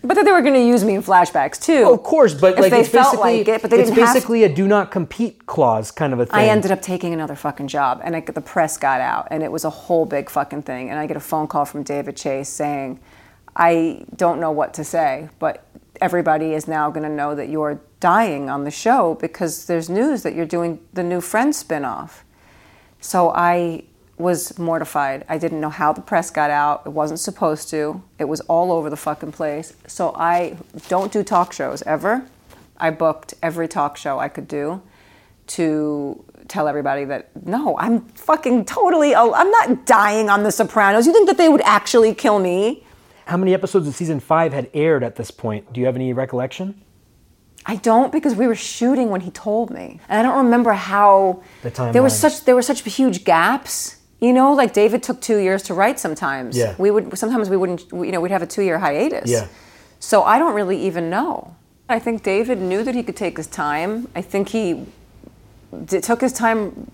[0.05, 1.89] But that they were going to use me in flashbacks too.
[1.89, 4.53] Of course, but like they it's felt basically like it, but they it's basically a
[4.53, 6.35] do not compete clause kind of a thing.
[6.35, 9.49] I ended up taking another fucking job, and I, the press got out, and it
[9.49, 10.89] was a whole big fucking thing.
[10.89, 12.99] And I get a phone call from David Chase saying,
[13.55, 15.65] "I don't know what to say, but
[16.01, 20.23] everybody is now going to know that you're dying on the show because there's news
[20.23, 22.22] that you're doing the new Friends spinoff."
[23.03, 23.83] So I,
[24.17, 25.25] was mortified.
[25.27, 26.83] I didn't know how the press got out.
[26.85, 28.01] It wasn't supposed to.
[28.19, 29.73] It was all over the fucking place.
[29.87, 32.25] So I don't do talk shows ever.
[32.77, 34.81] I booked every talk show I could do
[35.47, 41.05] to tell everybody that no, I'm fucking totally I'm not dying on the Sopranos.
[41.05, 42.83] You think that they would actually kill me?
[43.25, 45.71] How many episodes of season 5 had aired at this point?
[45.73, 46.81] Do you have any recollection?
[47.65, 49.99] I don't because we were shooting when he told me.
[50.09, 51.93] And I don't remember how The timeline.
[51.93, 53.97] there was such there were such huge gaps.
[54.19, 56.57] You know, like David took two years to write sometimes.
[56.57, 56.75] Yeah.
[56.77, 59.29] We would sometimes we wouldn't you know, we'd have a two year hiatus.
[59.29, 59.47] Yeah.
[59.99, 61.55] So I don't really even know.
[61.89, 64.07] I think David knew that he could take his time.
[64.15, 64.85] I think he
[65.85, 66.89] d- took his time.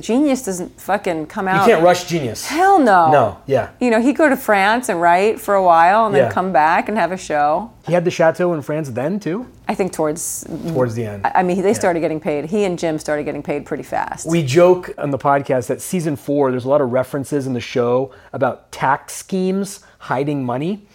[0.00, 1.66] Genius doesn't fucking come out.
[1.66, 2.46] You can't rush genius.
[2.46, 3.10] Hell no.
[3.10, 3.70] No, yeah.
[3.80, 6.30] You know, he'd go to France and write for a while and then Yeah.
[6.30, 7.70] come back and have a show.
[7.86, 11.26] He had the chateau in France then too, I think towards towards the end.
[11.34, 12.46] I mean, they started getting paid.
[12.46, 14.28] He and Jim started getting paid pretty fast.
[14.28, 17.60] We joke on the podcast that season four, there's a lot of references in the
[17.60, 20.86] show about tax schemes hiding money.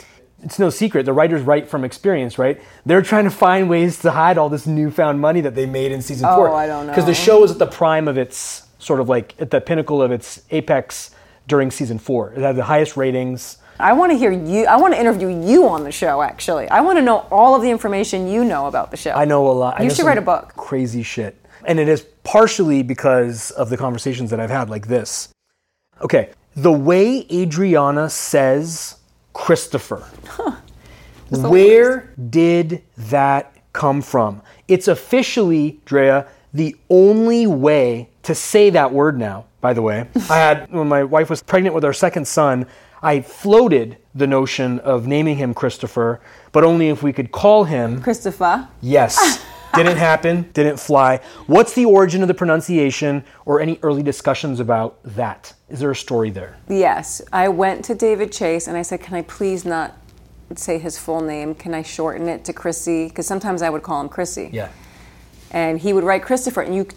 [0.43, 1.05] It's no secret.
[1.05, 2.61] The writers write from experience, right?
[2.85, 6.01] They're trying to find ways to hide all this newfound money that they made in
[6.01, 6.49] season four.
[6.49, 6.91] Oh, I don't know.
[6.93, 10.01] Because the show is at the prime of its sort of like at the pinnacle
[10.01, 11.11] of its apex
[11.47, 12.31] during season four.
[12.33, 13.57] It had the highest ratings.
[13.79, 14.65] I want to hear you.
[14.65, 16.21] I want to interview you on the show.
[16.21, 19.11] Actually, I want to know all of the information you know about the show.
[19.11, 19.81] I know a lot.
[19.81, 20.53] You should write a book.
[20.57, 21.37] Crazy shit.
[21.65, 25.29] And it is partially because of the conversations that I've had like this.
[26.01, 26.31] Okay.
[26.55, 28.97] The way Adriana says
[29.33, 30.03] Christopher,
[31.29, 34.41] where did that come from?
[34.67, 40.07] It's officially, Drea, the only way to say that word now, by the way.
[40.29, 42.65] I had, when my wife was pregnant with our second son,
[43.01, 46.19] I floated the notion of naming him Christopher,
[46.51, 48.67] but only if we could call him Christopher.
[48.81, 49.43] Yes.
[49.75, 51.19] didn't happen, didn't fly.
[51.45, 55.53] What's the origin of the pronunciation or any early discussions about that?
[55.69, 56.57] Is there a story there?
[56.67, 59.95] Yes, I went to David Chase and I said, "Can I please not
[60.55, 61.53] say his full name?
[61.53, 63.07] Can I shorten it to Chrissy?
[63.07, 64.69] Because sometimes I would call him Chrissy." Yeah.
[65.51, 66.87] and he would write Christopher, and you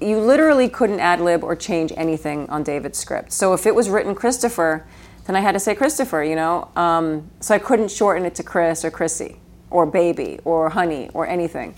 [0.00, 3.32] you literally couldn't ad lib or change anything on David's script.
[3.32, 4.84] So if it was written Christopher,
[5.26, 6.68] then I had to say Christopher, you know.
[6.76, 9.36] Um, so I couldn't shorten it to Chris or Chrissy
[9.70, 11.74] or baby or honey or anything.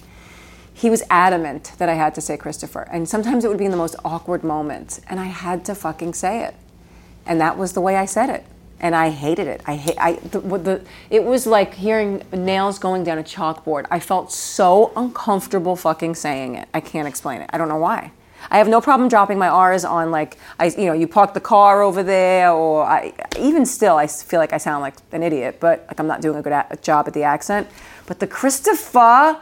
[0.72, 3.70] He was adamant that I had to say Christopher, and sometimes it would be in
[3.70, 6.54] the most awkward moments, and I had to fucking say it,
[7.24, 8.44] and that was the way I said it.
[8.80, 9.62] And I hated it.
[9.66, 9.96] I hate.
[9.98, 10.84] I the, the.
[11.08, 13.86] It was like hearing nails going down a chalkboard.
[13.88, 16.68] I felt so uncomfortable fucking saying it.
[16.74, 17.48] I can't explain it.
[17.52, 18.10] I don't know why.
[18.50, 21.40] I have no problem dropping my R's on like I, you know, you park the
[21.40, 25.58] car over there, or I even still I feel like I sound like an idiot,
[25.60, 27.66] but like I'm not doing a good a- job at the accent.
[28.06, 29.40] But the Christopher,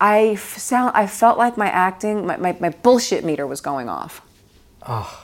[0.00, 3.88] I f- sound I felt like my acting, my, my, my bullshit meter was going
[3.88, 4.22] off.
[4.86, 5.20] oh.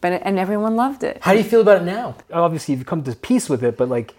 [0.00, 1.16] But and everyone loved it.
[1.22, 2.14] How do you feel about it now?
[2.30, 4.12] Obviously, you've come to peace with it, but like,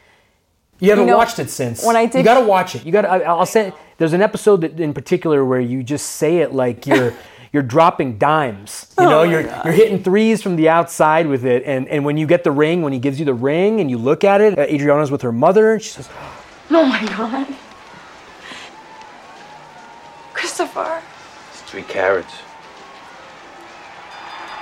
[0.80, 1.86] you haven't You know, watched it since.
[1.86, 2.84] when I did, you got to watch it.
[2.88, 3.10] You got to.
[3.10, 7.14] I'll say there's an episode that, in particular where you just say it like you're
[7.56, 8.94] you're dropping dimes.
[9.00, 9.64] You know, Oh you're God.
[9.66, 12.82] you're hitting threes from the outside with it, and and when you get the ring,
[12.84, 15.32] when he gives you the ring, and you look at it, uh, Adriana's with her
[15.32, 16.10] mother, and she says,
[16.70, 17.48] Oh my god.
[20.34, 21.02] Christopher.
[21.52, 22.34] It's three carats.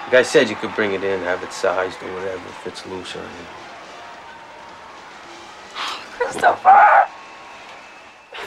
[0.06, 2.86] The guy said you could bring it in, have it sized or whatever if it's
[2.86, 3.46] loose on you.
[6.18, 7.08] Christopher.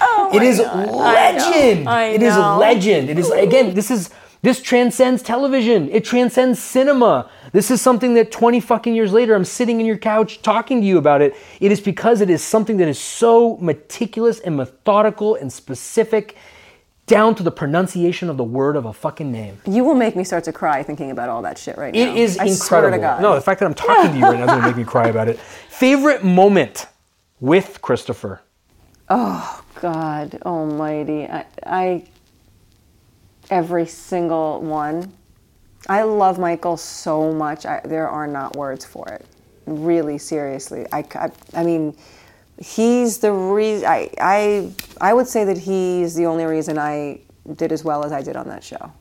[0.00, 0.96] Oh It is I know.
[0.98, 1.88] legend.
[1.88, 2.58] I It is know.
[2.58, 3.10] legend.
[3.10, 3.74] It is again.
[3.74, 4.10] This is
[4.46, 5.90] this transcends television.
[5.90, 7.28] It transcends cinema.
[7.50, 10.86] This is something that 20 fucking years later, I'm sitting in your couch talking to
[10.86, 11.34] you about it.
[11.58, 16.36] It is because it is something that is so meticulous and methodical and specific,
[17.06, 19.60] down to the pronunciation of the word of a fucking name.
[19.66, 21.98] You will make me start to cry thinking about all that shit right now.
[21.98, 22.56] It is I incredible.
[22.66, 23.22] Swear to God.
[23.22, 24.84] No, the fact that I'm talking to you right now is going to make me
[24.84, 25.40] cry about it.
[25.70, 26.86] Favorite moment
[27.40, 28.42] with Christopher.
[29.08, 32.04] Oh, God Almighty, I, I
[33.50, 35.12] every single one.
[35.88, 37.64] I love Michael so much.
[37.66, 39.24] I, there are not words for it.
[39.66, 40.86] Really, seriously.
[40.92, 41.96] I, I, I mean,
[42.58, 43.86] he's the reason.
[43.86, 47.20] I, I, I would say that he's the only reason I
[47.54, 48.92] did as well as I did on that show.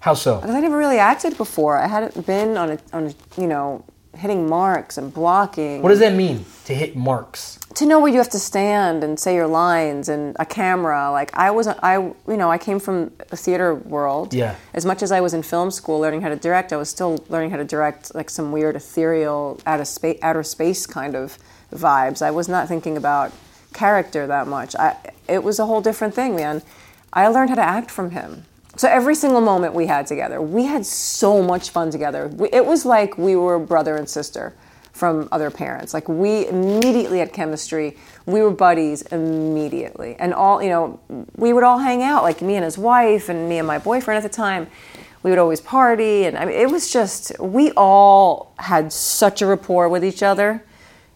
[0.00, 0.40] How so?
[0.40, 1.78] Because I never really acted before.
[1.78, 3.84] I hadn't been on a, on a, you know,
[4.16, 5.82] hitting marks and blocking.
[5.82, 7.58] What does that mean to hit marks?
[7.74, 11.30] to know where you have to stand and say your lines and a camera like
[11.34, 14.56] i wasn't i you know i came from a theater world Yeah.
[14.74, 17.24] as much as i was in film school learning how to direct i was still
[17.30, 21.38] learning how to direct like some weird ethereal outer space outer space kind of
[21.72, 23.32] vibes i was not thinking about
[23.72, 24.94] character that much i
[25.26, 26.60] it was a whole different thing man
[27.14, 28.44] i learned how to act from him
[28.82, 32.26] So every single moment we had together, we had so much fun together.
[32.26, 34.54] We, it was like we were brother and sister
[34.92, 35.94] from other parents.
[35.94, 37.96] Like we immediately had chemistry.
[38.26, 40.16] We were buddies immediately.
[40.18, 40.98] And all, you know,
[41.36, 44.16] we would all hang out, like me and his wife and me and my boyfriend
[44.16, 44.66] at the time.
[45.22, 49.46] We would always party and I mean it was just we all had such a
[49.46, 50.64] rapport with each other.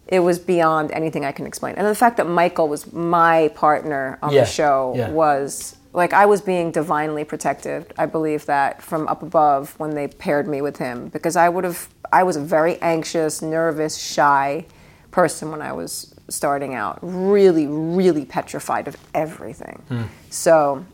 [0.07, 1.75] It was beyond anything I can explain.
[1.75, 5.11] And the fact that Michael was my partner on Yeah, the show yeah.
[5.11, 7.93] was like I was being divinely protected.
[7.97, 11.65] I believe that from up above when they paired me with him because I would
[11.65, 14.67] have I was a very anxious, nervous, shy
[15.11, 16.99] person when I was starting out.
[17.01, 19.83] Really, really petrified of everything.
[19.89, 20.03] Hmm.
[20.29, 20.85] So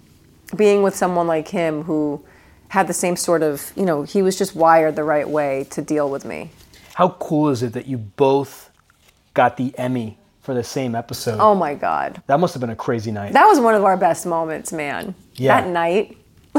[0.54, 2.24] being with someone like him who
[2.68, 5.82] had the same sort of, you know, he was just wired the right way to
[5.82, 6.50] deal with me.
[6.94, 8.70] How cool is it that you both
[9.34, 11.38] got the Emmy for the same episode?
[11.40, 12.22] Oh my god.
[12.26, 13.32] That must have been a crazy night.
[13.32, 15.14] That was one of our best moments, man.
[15.34, 15.60] Yeah.
[15.60, 16.18] That night.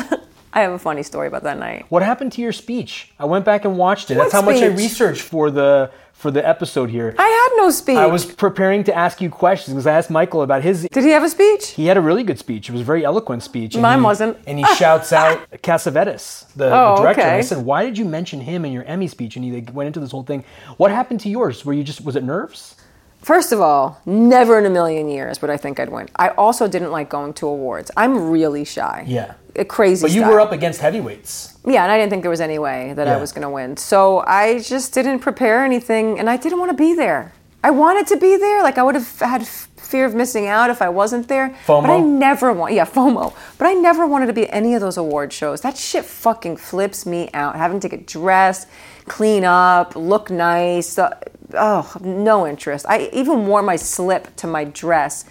[0.56, 1.86] I have a funny story about that night.
[1.90, 3.12] What happened to your speech?
[3.20, 4.16] I went back and watched it.
[4.16, 7.14] That's What how much I researched for the for the episode here.
[7.18, 7.98] I had no speech.
[7.98, 10.88] I was preparing to ask you questions because I asked Michael about his.
[10.92, 11.70] Did he have a speech?
[11.72, 12.70] He had a really good speech.
[12.70, 13.74] It was a very eloquent speech.
[13.74, 14.38] and Mine he- wasn't.
[14.46, 17.22] And he shouts out Cassavetes, the, Oh, the director.
[17.24, 19.74] And I said, "Why did you mention him in your Emmy speech?" And he like,
[19.74, 20.46] went into this whole thing.
[20.78, 21.66] What happened to yours?
[21.66, 22.76] Were you just was it nerves?
[23.24, 26.10] First of all, never in a million years would I think I'd win.
[26.18, 27.90] I also didn't like going to awards.
[27.96, 29.06] I'm really shy.
[29.08, 29.34] Yeah.
[29.56, 30.34] A crazy But you style.
[30.34, 31.58] were up against heavyweights.
[31.66, 33.16] Yeah, and I didn't think there was any way that Yeah.
[33.16, 33.78] I was going to win.
[33.78, 37.32] So I just didn't prepare anything, and I didn't want to be there.
[37.64, 38.62] I wanted to be there.
[38.62, 41.56] Like I would have had f- fear of missing out if I wasn't there.
[41.66, 41.82] FOMO.
[41.84, 42.74] But I never want.
[42.74, 43.34] Yeah, FOMO.
[43.58, 45.62] But I never wanted to be at any of those award shows.
[45.62, 47.56] That shit fucking flips me out.
[47.56, 48.68] Having to get dressed,
[49.08, 50.98] clean up, look nice.
[51.00, 51.18] uh,
[51.54, 52.86] Oh, no interest.
[52.88, 55.26] I even wore my slip to my dress.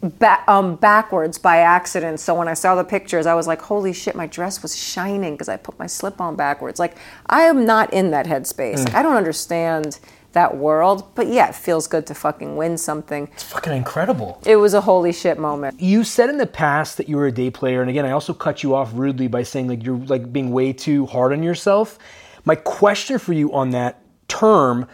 [0.00, 2.20] Ba- um, backwards by accident.
[2.20, 5.32] So when I saw the pictures, I was like, "Holy shit!" My dress was shining
[5.34, 6.78] because I put my slip on backwards.
[6.78, 8.84] Like I am not in that headspace.
[8.84, 9.98] Like, I don't understand
[10.32, 11.04] that world.
[11.14, 13.28] But yeah, it feels good to fucking win something.
[13.32, 14.40] It's fucking incredible.
[14.46, 15.80] It was a holy shit moment.
[15.80, 18.32] You said in the past that you were a day player, and again, I also
[18.32, 21.98] cut you off rudely by saying like you're like being way too hard on yourself.
[22.44, 24.86] My question for you on that term,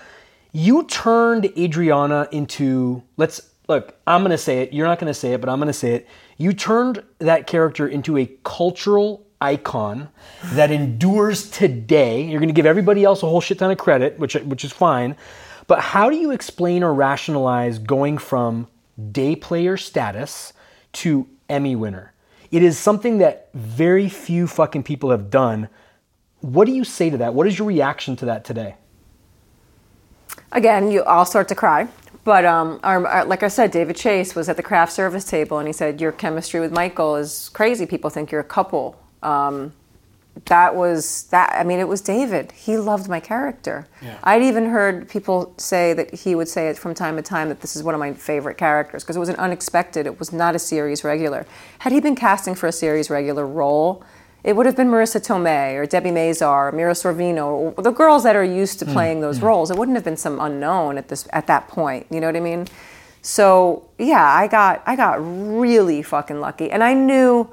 [0.54, 3.98] you turned Adriana into let's look.
[4.06, 4.72] I'm gonna say it.
[4.72, 6.08] You're not gonna say it, but I'm gonna say it.
[6.38, 10.08] You turned that character into a cultural icon
[10.52, 12.22] that endures today.
[12.22, 15.16] You're gonna give everybody else a whole shit ton of credit, which which is fine.
[15.66, 18.68] But how do you explain or rationalize going from
[19.10, 20.52] day player status
[20.92, 22.12] to Emmy winner?
[22.52, 25.68] It is something that very few fucking people have done.
[26.42, 27.34] What do you say to that?
[27.34, 28.76] What is your reaction to that today?
[30.52, 31.88] Again, you all start to cry.
[32.24, 35.58] But um, our, our- like I said, David Chase was at the craft service table,
[35.58, 37.84] and he said, "Your chemistry with Michael is crazy.
[37.86, 39.74] People think you're a couple." Um,
[40.46, 41.54] that was that.
[41.54, 42.50] I mean, it was David.
[42.52, 43.86] He loved my character.
[44.24, 47.60] I'd even heard people say that he would say it from time to time that
[47.60, 50.06] this is one of my favorite characters because it was an unexpected.
[50.06, 51.46] It was not a series regular.
[51.80, 54.02] Had he been casting for a series regular role,
[54.44, 58.22] it would have been Marisa Tomei or Debbie Mazar or Mira Sorvino, or the girls
[58.24, 59.70] that are used to playing those roles.
[59.70, 62.06] It wouldn't have been some unknown at this at that point.
[62.10, 62.68] You know what I mean?
[63.22, 67.48] So yeah, I got I got really fucking lucky, and I knew.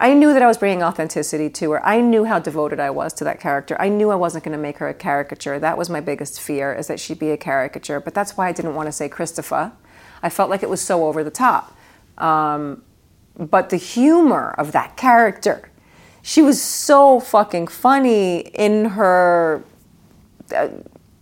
[0.00, 1.84] I knew that I was bringing authenticity to her.
[1.84, 3.76] I knew how devoted I was to that character.
[3.80, 5.58] I knew I wasn't going to make her a caricature.
[5.58, 7.98] That was my biggest fear, is that she'd be a caricature.
[7.98, 9.72] But that's why I didn't want to say Christopher.
[10.22, 11.76] I felt like it was so over the top.
[12.16, 12.82] Um,
[13.36, 15.68] but the humor of that character,
[16.22, 19.62] she was so fucking funny in her
[20.54, 20.68] uh,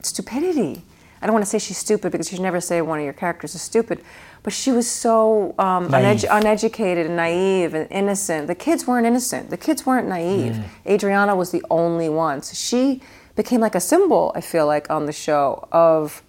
[0.03, 0.83] stupidity.
[1.21, 3.15] I don't want to say she's stupid because you should never say one of your
[3.15, 4.03] characters is stupid,
[4.43, 8.47] but she was so um, unedu- uneducated and naive and innocent.
[8.47, 9.51] The kids weren't innocent.
[9.51, 10.63] The kids weren't naive.
[10.87, 12.43] Adriana was the only one.
[12.43, 13.01] So she
[13.35, 14.33] became like a symbol.
[14.35, 16.23] I feel like on the show of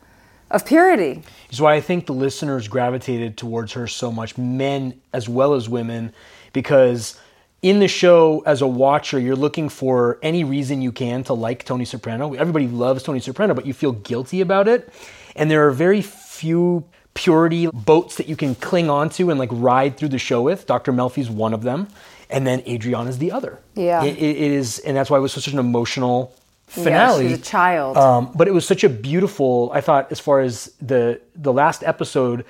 [0.49, 1.22] of purity.
[1.49, 5.68] is why I think the listeners gravitated towards her so much, men as well as
[5.68, 6.13] women,
[6.53, 7.20] because
[7.62, 11.64] in the show, as a watcher, you're looking for any reason you can to like
[11.66, 12.34] Tony Soprano.
[12.34, 14.89] Everybody loves Tony Soprano, but you feel guilty about it.
[15.36, 19.97] And there are very few purity boats that you can cling onto and like ride
[19.97, 20.68] through the show with.
[20.68, 20.93] Dr.
[20.93, 21.88] Melfi's one of them,
[22.30, 23.60] and then Adrian is the other.
[23.74, 24.03] Yeah.
[24.03, 26.32] It- it- is, and that's why it was such an emotional
[26.76, 27.30] Yeah, finale.
[27.30, 27.97] she's a child.
[27.97, 29.72] Um, but it was such a beautiful.
[29.74, 32.45] I thought, as far as the the last episode,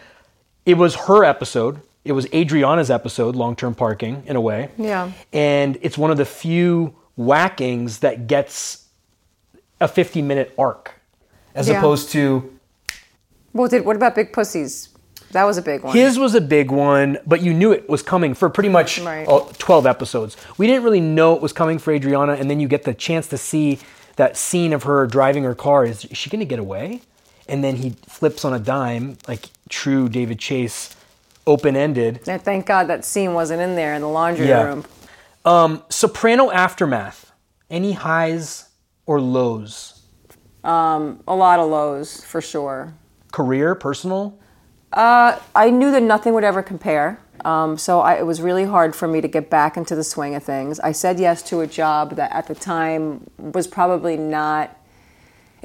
[0.66, 1.80] it was her episode.
[2.08, 4.70] It was Adriana's episode, long term parking, in a way.
[4.78, 5.12] Yeah.
[5.34, 8.86] And it's one of the few whackings that gets
[9.82, 10.94] a 50 minute arc,
[11.54, 11.78] as Yeah.
[11.80, 12.50] opposed to
[13.54, 14.90] Well, did what about Big Pussy's?
[15.32, 15.94] That was a big one.
[15.96, 19.28] His was a big one, but you knew it was coming for pretty much Right.
[19.28, 20.38] uh, 12 episodes.
[20.58, 23.28] We didn't really know it was coming for Adriana, and then you get the chance
[23.28, 23.80] to see
[24.16, 25.84] that scene of her driving her car.
[25.86, 27.02] Is, is she going to get away?
[27.50, 30.96] And then he flips on a dime, like true David Chase,
[31.48, 32.20] open ended.
[32.28, 34.64] and thank God that scene wasn't in there in the laundry Yeah.
[34.64, 34.86] room.
[35.46, 37.32] Um, soprano aftermath.
[37.70, 38.70] Any highs
[39.06, 40.02] or lows?
[40.64, 42.94] Um, a lot of lows for sure.
[43.32, 44.38] Career, personal?
[44.94, 47.20] Uh, I knew that nothing would ever compare.
[47.46, 50.36] Um, so I, it was really hard for me to get back into the swing
[50.36, 50.80] of things.
[50.80, 54.77] I said yes to a job that at the time was probably not.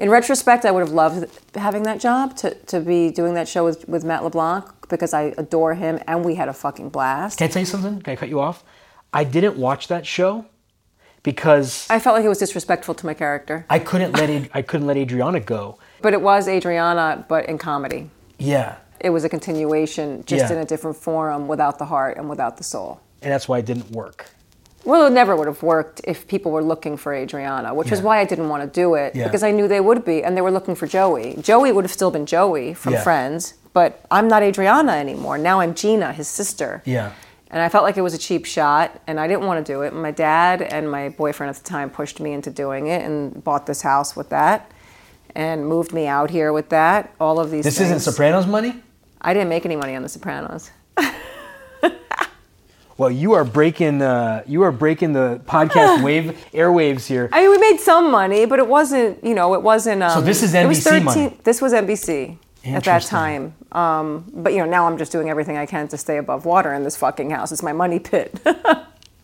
[0.03, 3.63] In retrospect, I would have loved having that job to, to be doing that show
[3.63, 7.37] with, with Matt LeBlanc because I adore him and we had a fucking blast.
[7.37, 8.01] Can I tell you something?
[8.01, 8.65] Can I cut you off?
[9.13, 10.45] I didn't watch that show
[11.23, 13.65] because I felt like it was disrespectful to my character.
[13.69, 15.77] I couldn't let Ad- I couldn't let Adriana go.
[16.01, 18.09] But it was Adriana, but in comedy.
[18.37, 20.57] Yeah, It was a continuation, just Yeah.
[20.57, 22.99] in a different forum, without the heart and without the soul.
[23.21, 24.25] and that's why it didn't work.
[24.85, 28.05] Well, it never would have worked if people were looking for Adriana, which is Yeah.
[28.05, 29.25] why I didn't want to do it Yeah.
[29.25, 31.37] because I knew they would be, and they were looking for Joey.
[31.41, 33.01] Joey would have still been Joey from Yeah.
[33.03, 35.37] Friends, but I'm not Adriana anymore.
[35.37, 36.81] Now I'm Gina, his sister.
[36.85, 37.11] Yeah.
[37.49, 39.83] And I felt like it was a cheap shot, and I didn't want to do
[39.83, 39.93] it.
[39.93, 43.67] My dad and my boyfriend at the time pushed me into doing it and bought
[43.67, 44.69] this house with that,
[45.35, 47.11] and moved me out here with that.
[47.21, 47.63] All of these.
[47.63, 47.89] This things.
[47.91, 48.81] isn't Sopranos money.
[49.21, 50.71] I didn't make any money on The Sopranos.
[52.97, 57.27] Well, you are breaking uh, you are breaking the podcast wave airwaves here.
[57.31, 60.03] I mean, we made some money, but it wasn't, you know, it wasn't.
[60.03, 61.37] Um, this is it was NBC money.
[61.43, 63.55] This was NBC at that time.
[63.71, 66.73] Um, but you know, now I'm just doing everything I can to stay above water
[66.73, 67.51] in this fucking house.
[67.51, 68.39] It's my money pit.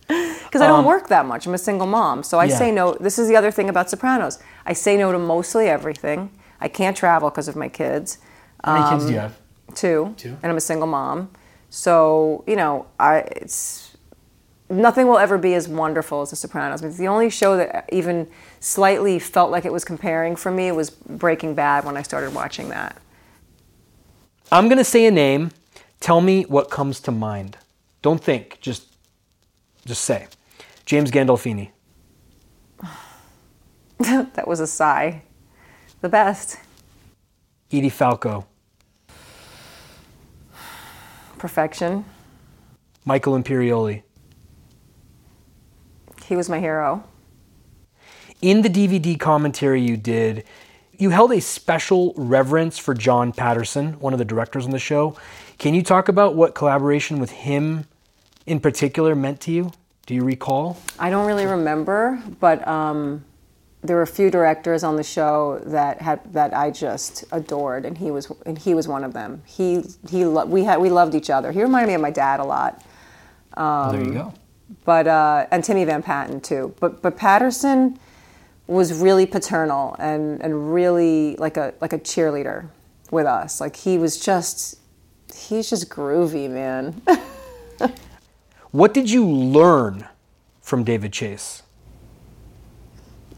[0.08, 1.46] Because I don't work that much.
[1.46, 2.58] I'm a single mom, so I Um, Yeah.
[2.58, 2.96] say no.
[3.00, 4.40] This is the other thing about Sopranos.
[4.66, 6.32] I say no to mostly everything.
[6.60, 8.18] I can't travel because of my kids.
[8.64, 9.38] How many kids do you have?
[9.76, 10.16] Two.
[10.18, 10.36] Two.
[10.42, 11.30] And I'm a single mom.
[11.70, 13.96] So, you know, I it's
[14.70, 16.84] nothing will ever be as wonderful as The Sopranos.
[16.84, 18.28] I mean, the only show that even
[18.60, 22.70] slightly felt like it was comparing for me was Breaking Bad when I started watching
[22.70, 23.02] that.
[24.52, 25.52] I'm gonna say a name.
[26.00, 27.58] Tell me what comes to mind.
[28.02, 28.60] Don't think.
[28.62, 28.96] Just
[29.86, 30.28] just say.
[30.86, 31.70] James Gandolfini.
[34.00, 35.24] that was a sigh.
[36.02, 36.58] The best.
[37.72, 38.48] Edie Falco.
[41.40, 42.06] Perfection.
[43.06, 44.04] Michael Imperioli.
[46.26, 47.04] He was my hero.
[48.42, 50.44] In the DVD commentary you did,
[50.98, 55.18] you held a special reverence for John Patterson, one of the directors on the show.
[55.58, 57.86] Can you talk about what collaboration with him
[58.46, 59.72] in particular meant to you?
[60.06, 60.78] Do you recall?
[61.00, 63.24] I don't really remember, but um,
[63.82, 67.98] there were a few directors on the show that had that I just adored, and
[67.98, 69.42] he was and he was one of them.
[69.46, 71.52] He he lo- we had we loved each other.
[71.52, 72.84] He reminded me of my dad a lot,
[73.92, 74.34] there you go.
[74.86, 76.74] but uh, and Timmy Van Patten too.
[76.80, 77.98] But but Patterson
[78.68, 82.68] was really paternal and and really like a like a cheerleader
[83.12, 83.60] with us.
[83.62, 84.78] Like he was just
[85.34, 87.02] he's just groovy, man.
[88.72, 90.06] What did you learn
[90.62, 91.64] from David Chase?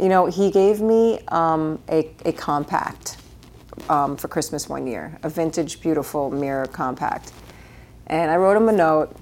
[0.02, 3.18] You know, he gave me um, a, a compact
[3.88, 7.32] um, for Christmas one year, a vintage, beautiful mirror compact.
[8.08, 9.16] And I wrote him a note.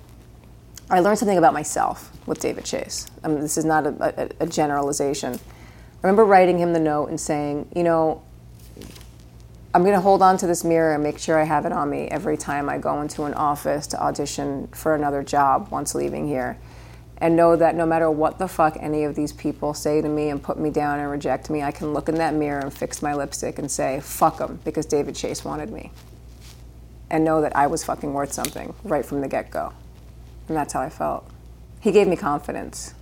[0.90, 3.08] I learned something about myself with David Chase.
[3.26, 5.34] I mean, this is not a, a, a generalization.
[5.34, 8.24] I remember writing him the note and saying, you know,
[9.74, 11.90] I'm going to hold on to this mirror and make sure I have it on
[11.90, 16.26] me every time I go into an office to audition for another job once leaving
[16.26, 16.58] here.
[17.22, 20.30] And know that no matter what the fuck any of these people say to me
[20.30, 23.02] and put me down and reject me, I can look in that mirror and fix
[23.02, 25.92] my lipstick and say, fuck them, because David Chase wanted me.
[27.10, 29.74] And know that I was fucking worth something right from the get go.
[30.48, 31.30] And that's how I felt.
[31.82, 32.94] He gave me confidence.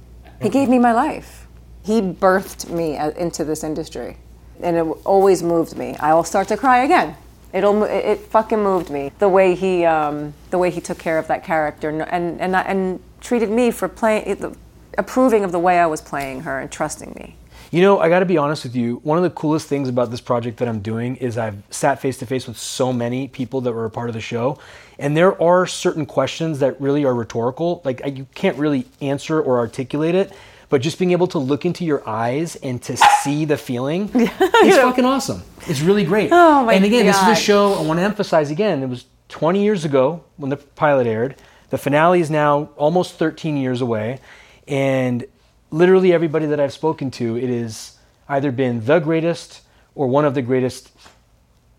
[0.42, 1.48] He gave me my life.
[1.84, 4.18] He birthed me into this industry.
[4.62, 5.96] And it always moved me.
[6.00, 7.16] I'll start to cry again.
[7.54, 9.12] It'll, it, fucking moved me.
[9.20, 12.02] The way he, um, the way he took care of that character and,
[12.42, 14.56] and, and treated me for playing,
[14.98, 17.36] approving of the way I was playing her and trusting me.
[17.72, 19.02] You know, I got to be honest with you.
[19.04, 22.18] One of the coolest things about this project that I'm doing is I've sat face
[22.20, 24.58] to face with so many people that were a part of the show,
[24.98, 27.82] and there are certain questions that really are rhetorical.
[27.84, 30.32] Like you can't really answer or articulate it,
[30.70, 34.78] but just being able to look into your eyes and to see the feeling is
[34.78, 35.44] fucking awesome.
[35.68, 36.32] It's really great.
[36.32, 36.76] Oh, my God.
[36.76, 38.84] And again, this is a show I want to emphasize again.
[38.84, 41.36] It was 20 years ago when the pilot aired.
[41.70, 44.20] The finale is now almost 13 years away,
[44.68, 45.26] and
[45.70, 47.98] literally everybody that I've spoken to, it has
[48.30, 49.62] either been the greatest
[49.96, 50.92] or one of the greatest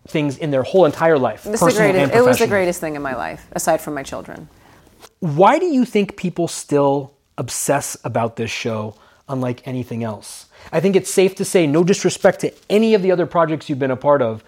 [0.07, 1.45] things in their whole entire life.
[1.45, 4.49] The greatest, it was the greatest thing in my life, aside from my children.
[5.21, 8.95] Why do you think people still obsess about this show
[9.29, 10.47] unlike anything else?
[10.73, 13.79] I think it's safe to say, no disrespect to any of the other projects you've
[13.79, 14.43] been a part of,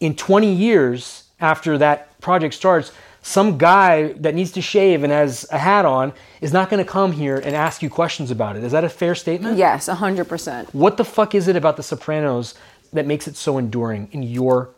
[0.00, 2.92] in 20 years after that project starts,
[3.22, 6.90] some guy that needs to shave and has a hat on is not going to
[6.90, 8.64] come here and ask you questions about it.
[8.64, 9.56] Is that a fair statement?
[9.56, 10.74] Yes, 100%.
[10.74, 12.54] What the fuck is it about The Sopranos
[12.92, 14.70] that makes it so enduring in your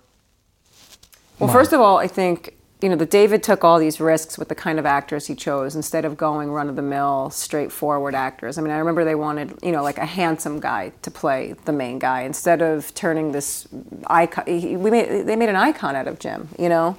[1.39, 4.49] Well, first of all, I think you know that David took all these risks with
[4.51, 8.59] the kind of actors he chose instead of going run of the mill, straightforward actors.
[8.59, 11.73] I mean, I remember they wanted you know like a handsome guy to play the
[11.73, 13.67] main guy instead of turning this
[14.09, 14.45] icon.
[14.47, 16.49] he- We made they made an icon out of Jim.
[16.59, 16.97] You know.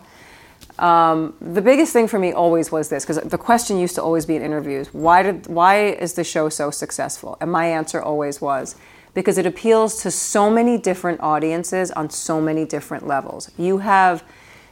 [0.77, 4.25] Um, the biggest thing for me always was this because the question used to always
[4.25, 8.41] be in interviews why did why is the show so successful and my answer always
[8.41, 8.75] was
[9.13, 14.21] because it appeals to so many different audiences on so many different levels you have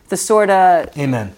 [0.10, 1.34] the sort of Amen.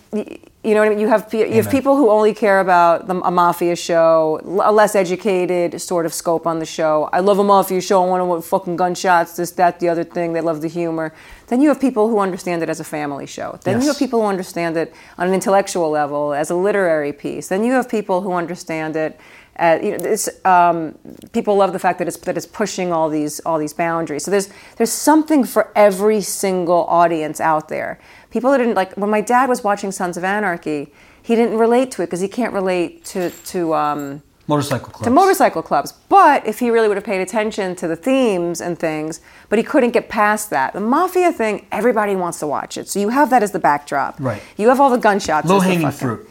[0.66, 1.00] You know what I mean?
[1.00, 1.72] You have pe- you have Amen.
[1.72, 6.48] people who only care about the, a mafia show, a less educated sort of scope
[6.48, 7.10] on the show.
[7.14, 8.04] I love a mafia show.
[8.04, 10.34] I want to want fucking gunshots, this, that, the other thing.
[10.34, 11.14] They love the humor.
[11.48, 13.60] Then you have people who understand it as a family show.
[13.64, 17.48] Then you have people who understand it on an intellectual level as a literary piece.
[17.50, 19.20] Then you have people who understand it.
[19.58, 20.98] At, you know, it's, um,
[21.32, 24.26] people love the fact that it's that it's pushing all these all these boundaries.
[24.26, 27.98] So there's there's something for every single audience out there.
[28.36, 30.92] People that didn't like when my dad was watching Sons of Anarchy,
[31.24, 35.04] he didn't relate to it because he can't relate to to um, Motorcycle clubs.
[35.06, 35.94] to motorcycle clubs.
[36.10, 39.64] But if he really would have paid attention to the themes and things, but he
[39.64, 40.74] couldn't get past that.
[40.74, 42.90] The mafia thing, everybody wants to watch it.
[42.90, 44.20] So you have that as the backdrop.
[44.20, 44.42] Right.
[44.58, 45.48] You have all the gunshots.
[45.48, 46.30] Low-hanging fruit.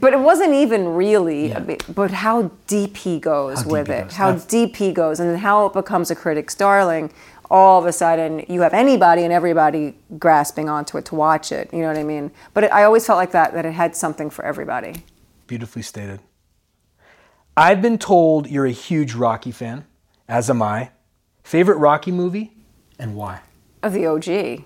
[0.00, 1.48] But it wasn't even really.
[1.48, 1.76] Yeah.
[1.94, 4.12] But how deep he goes How with he it, goes.
[4.14, 7.10] how That's- deep he goes, and then how it becomes a critic's darling.
[7.54, 11.72] All of a sudden, you have anybody and everybody grasping onto it to watch it.
[11.72, 12.32] You know what I mean?
[12.52, 15.04] But it, I always felt like that that it had something for everybody.
[15.46, 16.18] Beautifully stated.
[17.56, 19.84] I've been told you're a huge Rocky fan,
[20.28, 20.90] as am I.
[21.44, 22.56] Favorite Rocky movie
[22.98, 23.42] and why?
[23.84, 24.64] Of the OG.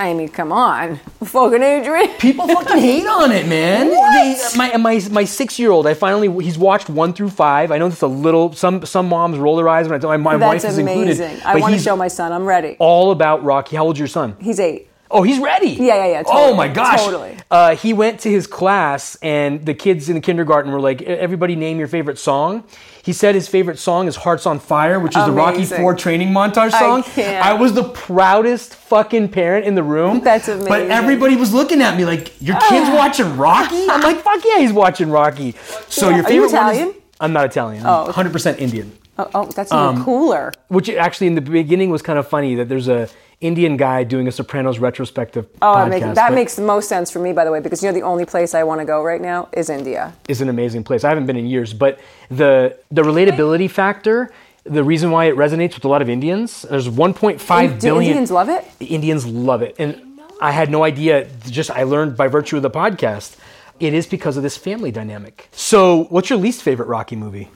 [0.00, 2.08] I mean, come on, fucking Adrian.
[2.18, 3.88] People fucking hate on it, man.
[3.98, 4.12] What?
[4.52, 7.72] They- my my my six year old, I finally he's watched one through five.
[7.72, 8.52] I know that's a little.
[8.52, 11.18] Some some moms roll their eyes when I tell my, my wife That's is included.
[11.20, 11.40] amazing.
[11.44, 12.32] I want to show my son.
[12.32, 12.76] I'm ready.
[12.78, 13.74] all about Rocky.
[13.76, 14.36] How old's your son?
[14.40, 14.88] He's eight.
[15.10, 15.70] Oh, he's ready.
[15.70, 16.42] Yeah, yeah, yeah, Totally.
[16.42, 17.02] Oh my gosh.
[17.02, 17.36] totally.
[17.50, 21.56] Uh, he went to his class, and the kids in the kindergarten were like, "Everybody,
[21.56, 22.64] name your favorite song."
[23.02, 26.28] He said his favorite song is "Hearts on Fire," which is the Rocky Four training
[26.28, 27.02] montage I song.
[27.04, 27.44] can't.
[27.44, 30.20] I was the proudest fucking parent in the room.
[30.24, 30.68] That's amazing.
[30.68, 34.58] But everybody was looking at me like, "Your kid's watching Rocky?" I'm like, "Fuck yeah,
[34.58, 35.54] he's watching Rocky."
[35.88, 36.94] So your Are you favorite one is- Italian?
[37.20, 37.82] I'm not Italian.
[37.86, 38.22] Oh, I'm okay.
[38.30, 40.52] 100% Indian Oh, oh that's Um, even cooler.
[40.68, 43.08] which actually in the beginning was kind of funny that there's a
[43.40, 45.86] Indian guy doing a Sopranos retrospective Oh, podcast.
[45.86, 47.92] it makes, that makes the most sense for me, by the way, because you know
[47.94, 50.12] the only place I want to go right now is India.
[50.28, 51.04] is an amazing place.
[51.04, 54.32] I haven't been in years, but the the relatability factor,
[54.64, 57.38] the reason why it resonates with a lot of Indians, there's 1.5
[57.78, 58.64] Do billion Indians love it?
[58.80, 60.02] Indians love it, and
[60.40, 61.28] I had no idea.
[61.48, 63.36] Just I learned by virtue of the podcast.
[63.78, 65.48] It is because of this family dynamic.
[65.52, 67.48] So, what's your least favorite Rocky movie?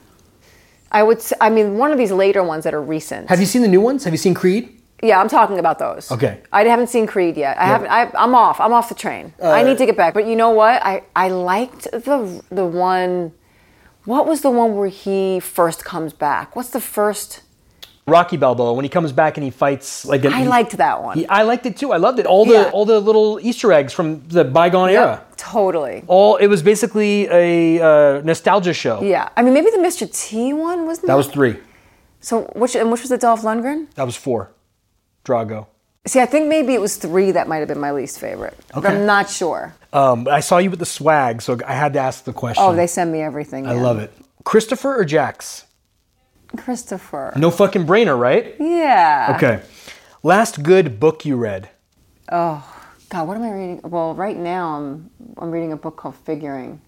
[0.89, 1.21] I would.
[1.41, 3.27] I mean, one of these later ones that are recent.
[3.27, 4.05] Have you seen the new ones?
[4.05, 4.79] Have you seen Creed?
[5.03, 6.11] Yeah, I'm talking about those.
[6.11, 6.41] Okay.
[6.51, 7.57] I haven't seen Creed yet.
[7.59, 7.89] I haven't.
[7.91, 8.59] I, I'm off.
[8.59, 9.33] I'm off the train.
[9.41, 10.13] Uh, I need to get back.
[10.13, 10.81] But you know what?
[10.83, 13.33] I I liked the the one.
[14.05, 16.55] What was the one where he first comes back?
[16.55, 17.41] What's the first?
[18.05, 21.17] Rocky Balboa when he comes back and he fights like I liked that one.
[21.19, 21.93] He- I liked it too.
[21.93, 22.25] I loved it.
[22.25, 22.69] All the Yeah.
[22.73, 25.25] all the little Easter eggs from the bygone Yep, era.
[25.37, 26.03] Totally.
[26.07, 29.01] All it was basically a uh, nostalgia show.
[29.01, 29.29] Yeah.
[29.37, 30.05] I mean, maybe the Mr.
[30.11, 31.07] T one wasn't.
[31.07, 31.55] That was three.
[32.19, 33.87] So which and which was the Dolph Lundgren?
[33.95, 34.51] That was four.
[35.23, 35.67] Drago.
[36.05, 38.57] See, I think maybe it was three that might have been my least favorite.
[38.75, 38.89] Okay.
[38.89, 39.73] I'm not sure.
[39.93, 42.63] Um, I saw you with the swag, so I had to ask the question.
[42.65, 43.65] Oh, they send me everything.
[43.67, 44.11] I love it.
[44.43, 45.65] Christopher or Jax?
[46.57, 47.31] Christopher.
[47.37, 48.55] No fucking brainer, right?
[48.59, 49.33] Yeah.
[49.37, 49.61] Okay.
[50.23, 51.69] Last good book you read?
[52.29, 52.63] Oh,
[53.09, 53.81] God, what am I reading?
[53.83, 56.81] Well, right now I'm I'm reading a book called Figuring.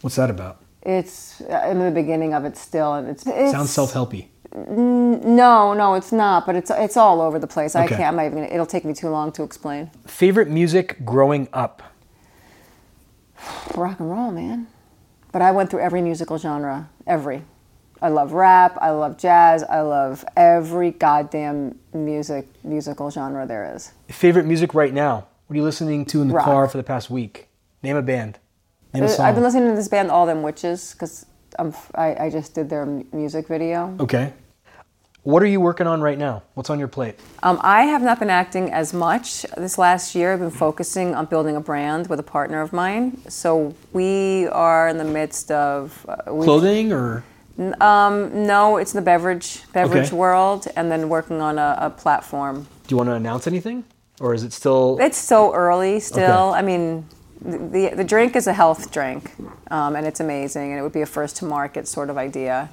[0.00, 0.62] What's that about?
[0.82, 4.28] It's I'm in the beginning of it still, and it's, it's Sounds self-helpy.
[4.54, 6.46] No, no, it's not.
[6.46, 7.74] But it's it's all over the place.
[7.74, 8.02] I can't.
[8.02, 8.38] I'm not even.
[8.38, 9.90] Gonna, it'll take me too long to explain.
[10.06, 11.82] Favorite music growing up?
[13.74, 14.68] Rock and roll, man.
[15.32, 16.88] But I went through every musical genre.
[17.06, 17.42] Every.
[18.00, 18.78] I love rap.
[18.80, 19.64] I love jazz.
[19.64, 23.92] I love every goddamn music musical genre there is.
[24.08, 25.26] Favorite music right now?
[25.46, 26.44] What are you listening to in the Rock.
[26.44, 27.48] car for the past week?
[27.82, 28.38] Name a band.
[28.92, 29.26] Name a song.
[29.26, 31.26] Uh, I've been listening to this band, All Them Witches, because
[31.58, 33.96] I, I just did their music video.
[34.00, 34.32] Okay.
[35.24, 36.42] What are you working on right now?
[36.52, 37.18] What's on your plate?
[37.42, 40.34] Um, I have not been acting as much this last year.
[40.34, 43.18] I've been focusing on building a brand with a partner of mine.
[43.30, 47.24] So we are in the midst of uh, we- Clothing or
[47.56, 50.16] No, it's in the beverage beverage Okay.
[50.16, 52.66] world, and then working on a, a platform.
[52.86, 53.84] do you want to announce anything?
[54.20, 56.50] Or is it still It's so early still.
[56.50, 56.58] Okay.
[56.58, 57.06] I mean,
[57.40, 59.32] the the drink is a health drink,
[59.70, 62.68] um, and it's amazing, and it would be a first to market sort of idea.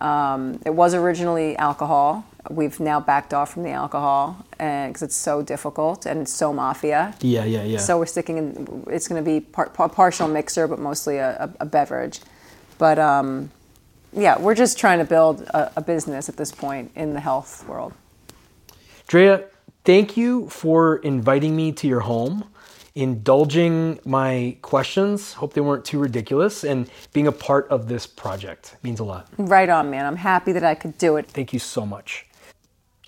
[0.00, 2.24] Um, it was originally alcohol.
[2.50, 7.14] We've now backed off from the alcohol because it's so difficult and it's so mafia.
[7.20, 7.78] Yeah, yeah, yeah.
[7.78, 8.84] So we're sticking in.
[8.88, 12.20] It's going to be par, par, partial mixer, but mostly a, a, a beverage.
[12.78, 13.50] But um,
[14.12, 17.66] yeah, we're just trying to build a, a business at this point in the health
[17.68, 17.92] world.
[19.08, 19.44] Drea,
[19.84, 22.44] thank you for inviting me to your home,
[22.96, 25.34] indulging my questions.
[25.34, 29.28] Hope they weren't too ridiculous, and being a part of this project means a lot.
[29.38, 30.04] Right on, man.
[30.06, 31.28] I'm happy that I could do it.
[31.28, 32.26] Thank you so much.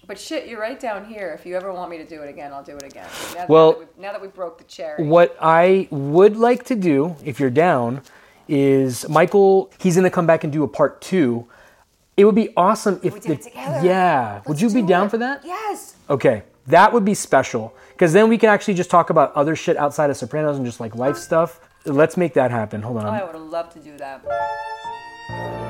[0.07, 1.37] But shit, you're right down here.
[1.39, 3.07] If you ever want me to do it again, I'll do it again.
[3.31, 4.97] Now that, Well- now that, we, now that we broke the chair.
[4.99, 8.03] What I would like to do, if you're down,
[8.47, 11.47] is Michael, he's going to come back and do a part two.
[12.17, 13.87] It would be awesome if We did the, it together.
[13.87, 14.39] Yeah.
[14.47, 15.11] would Let's you be down it.
[15.11, 15.43] for that?
[15.45, 15.95] Yes.
[16.09, 19.77] Okay, that would be special because then we can actually just talk about other shit
[19.77, 21.59] outside of Sopranos and just like life stuff.
[21.85, 22.81] Let's make that happen.
[22.81, 23.07] Hold on.
[23.07, 25.68] Oh, I would loved to do that.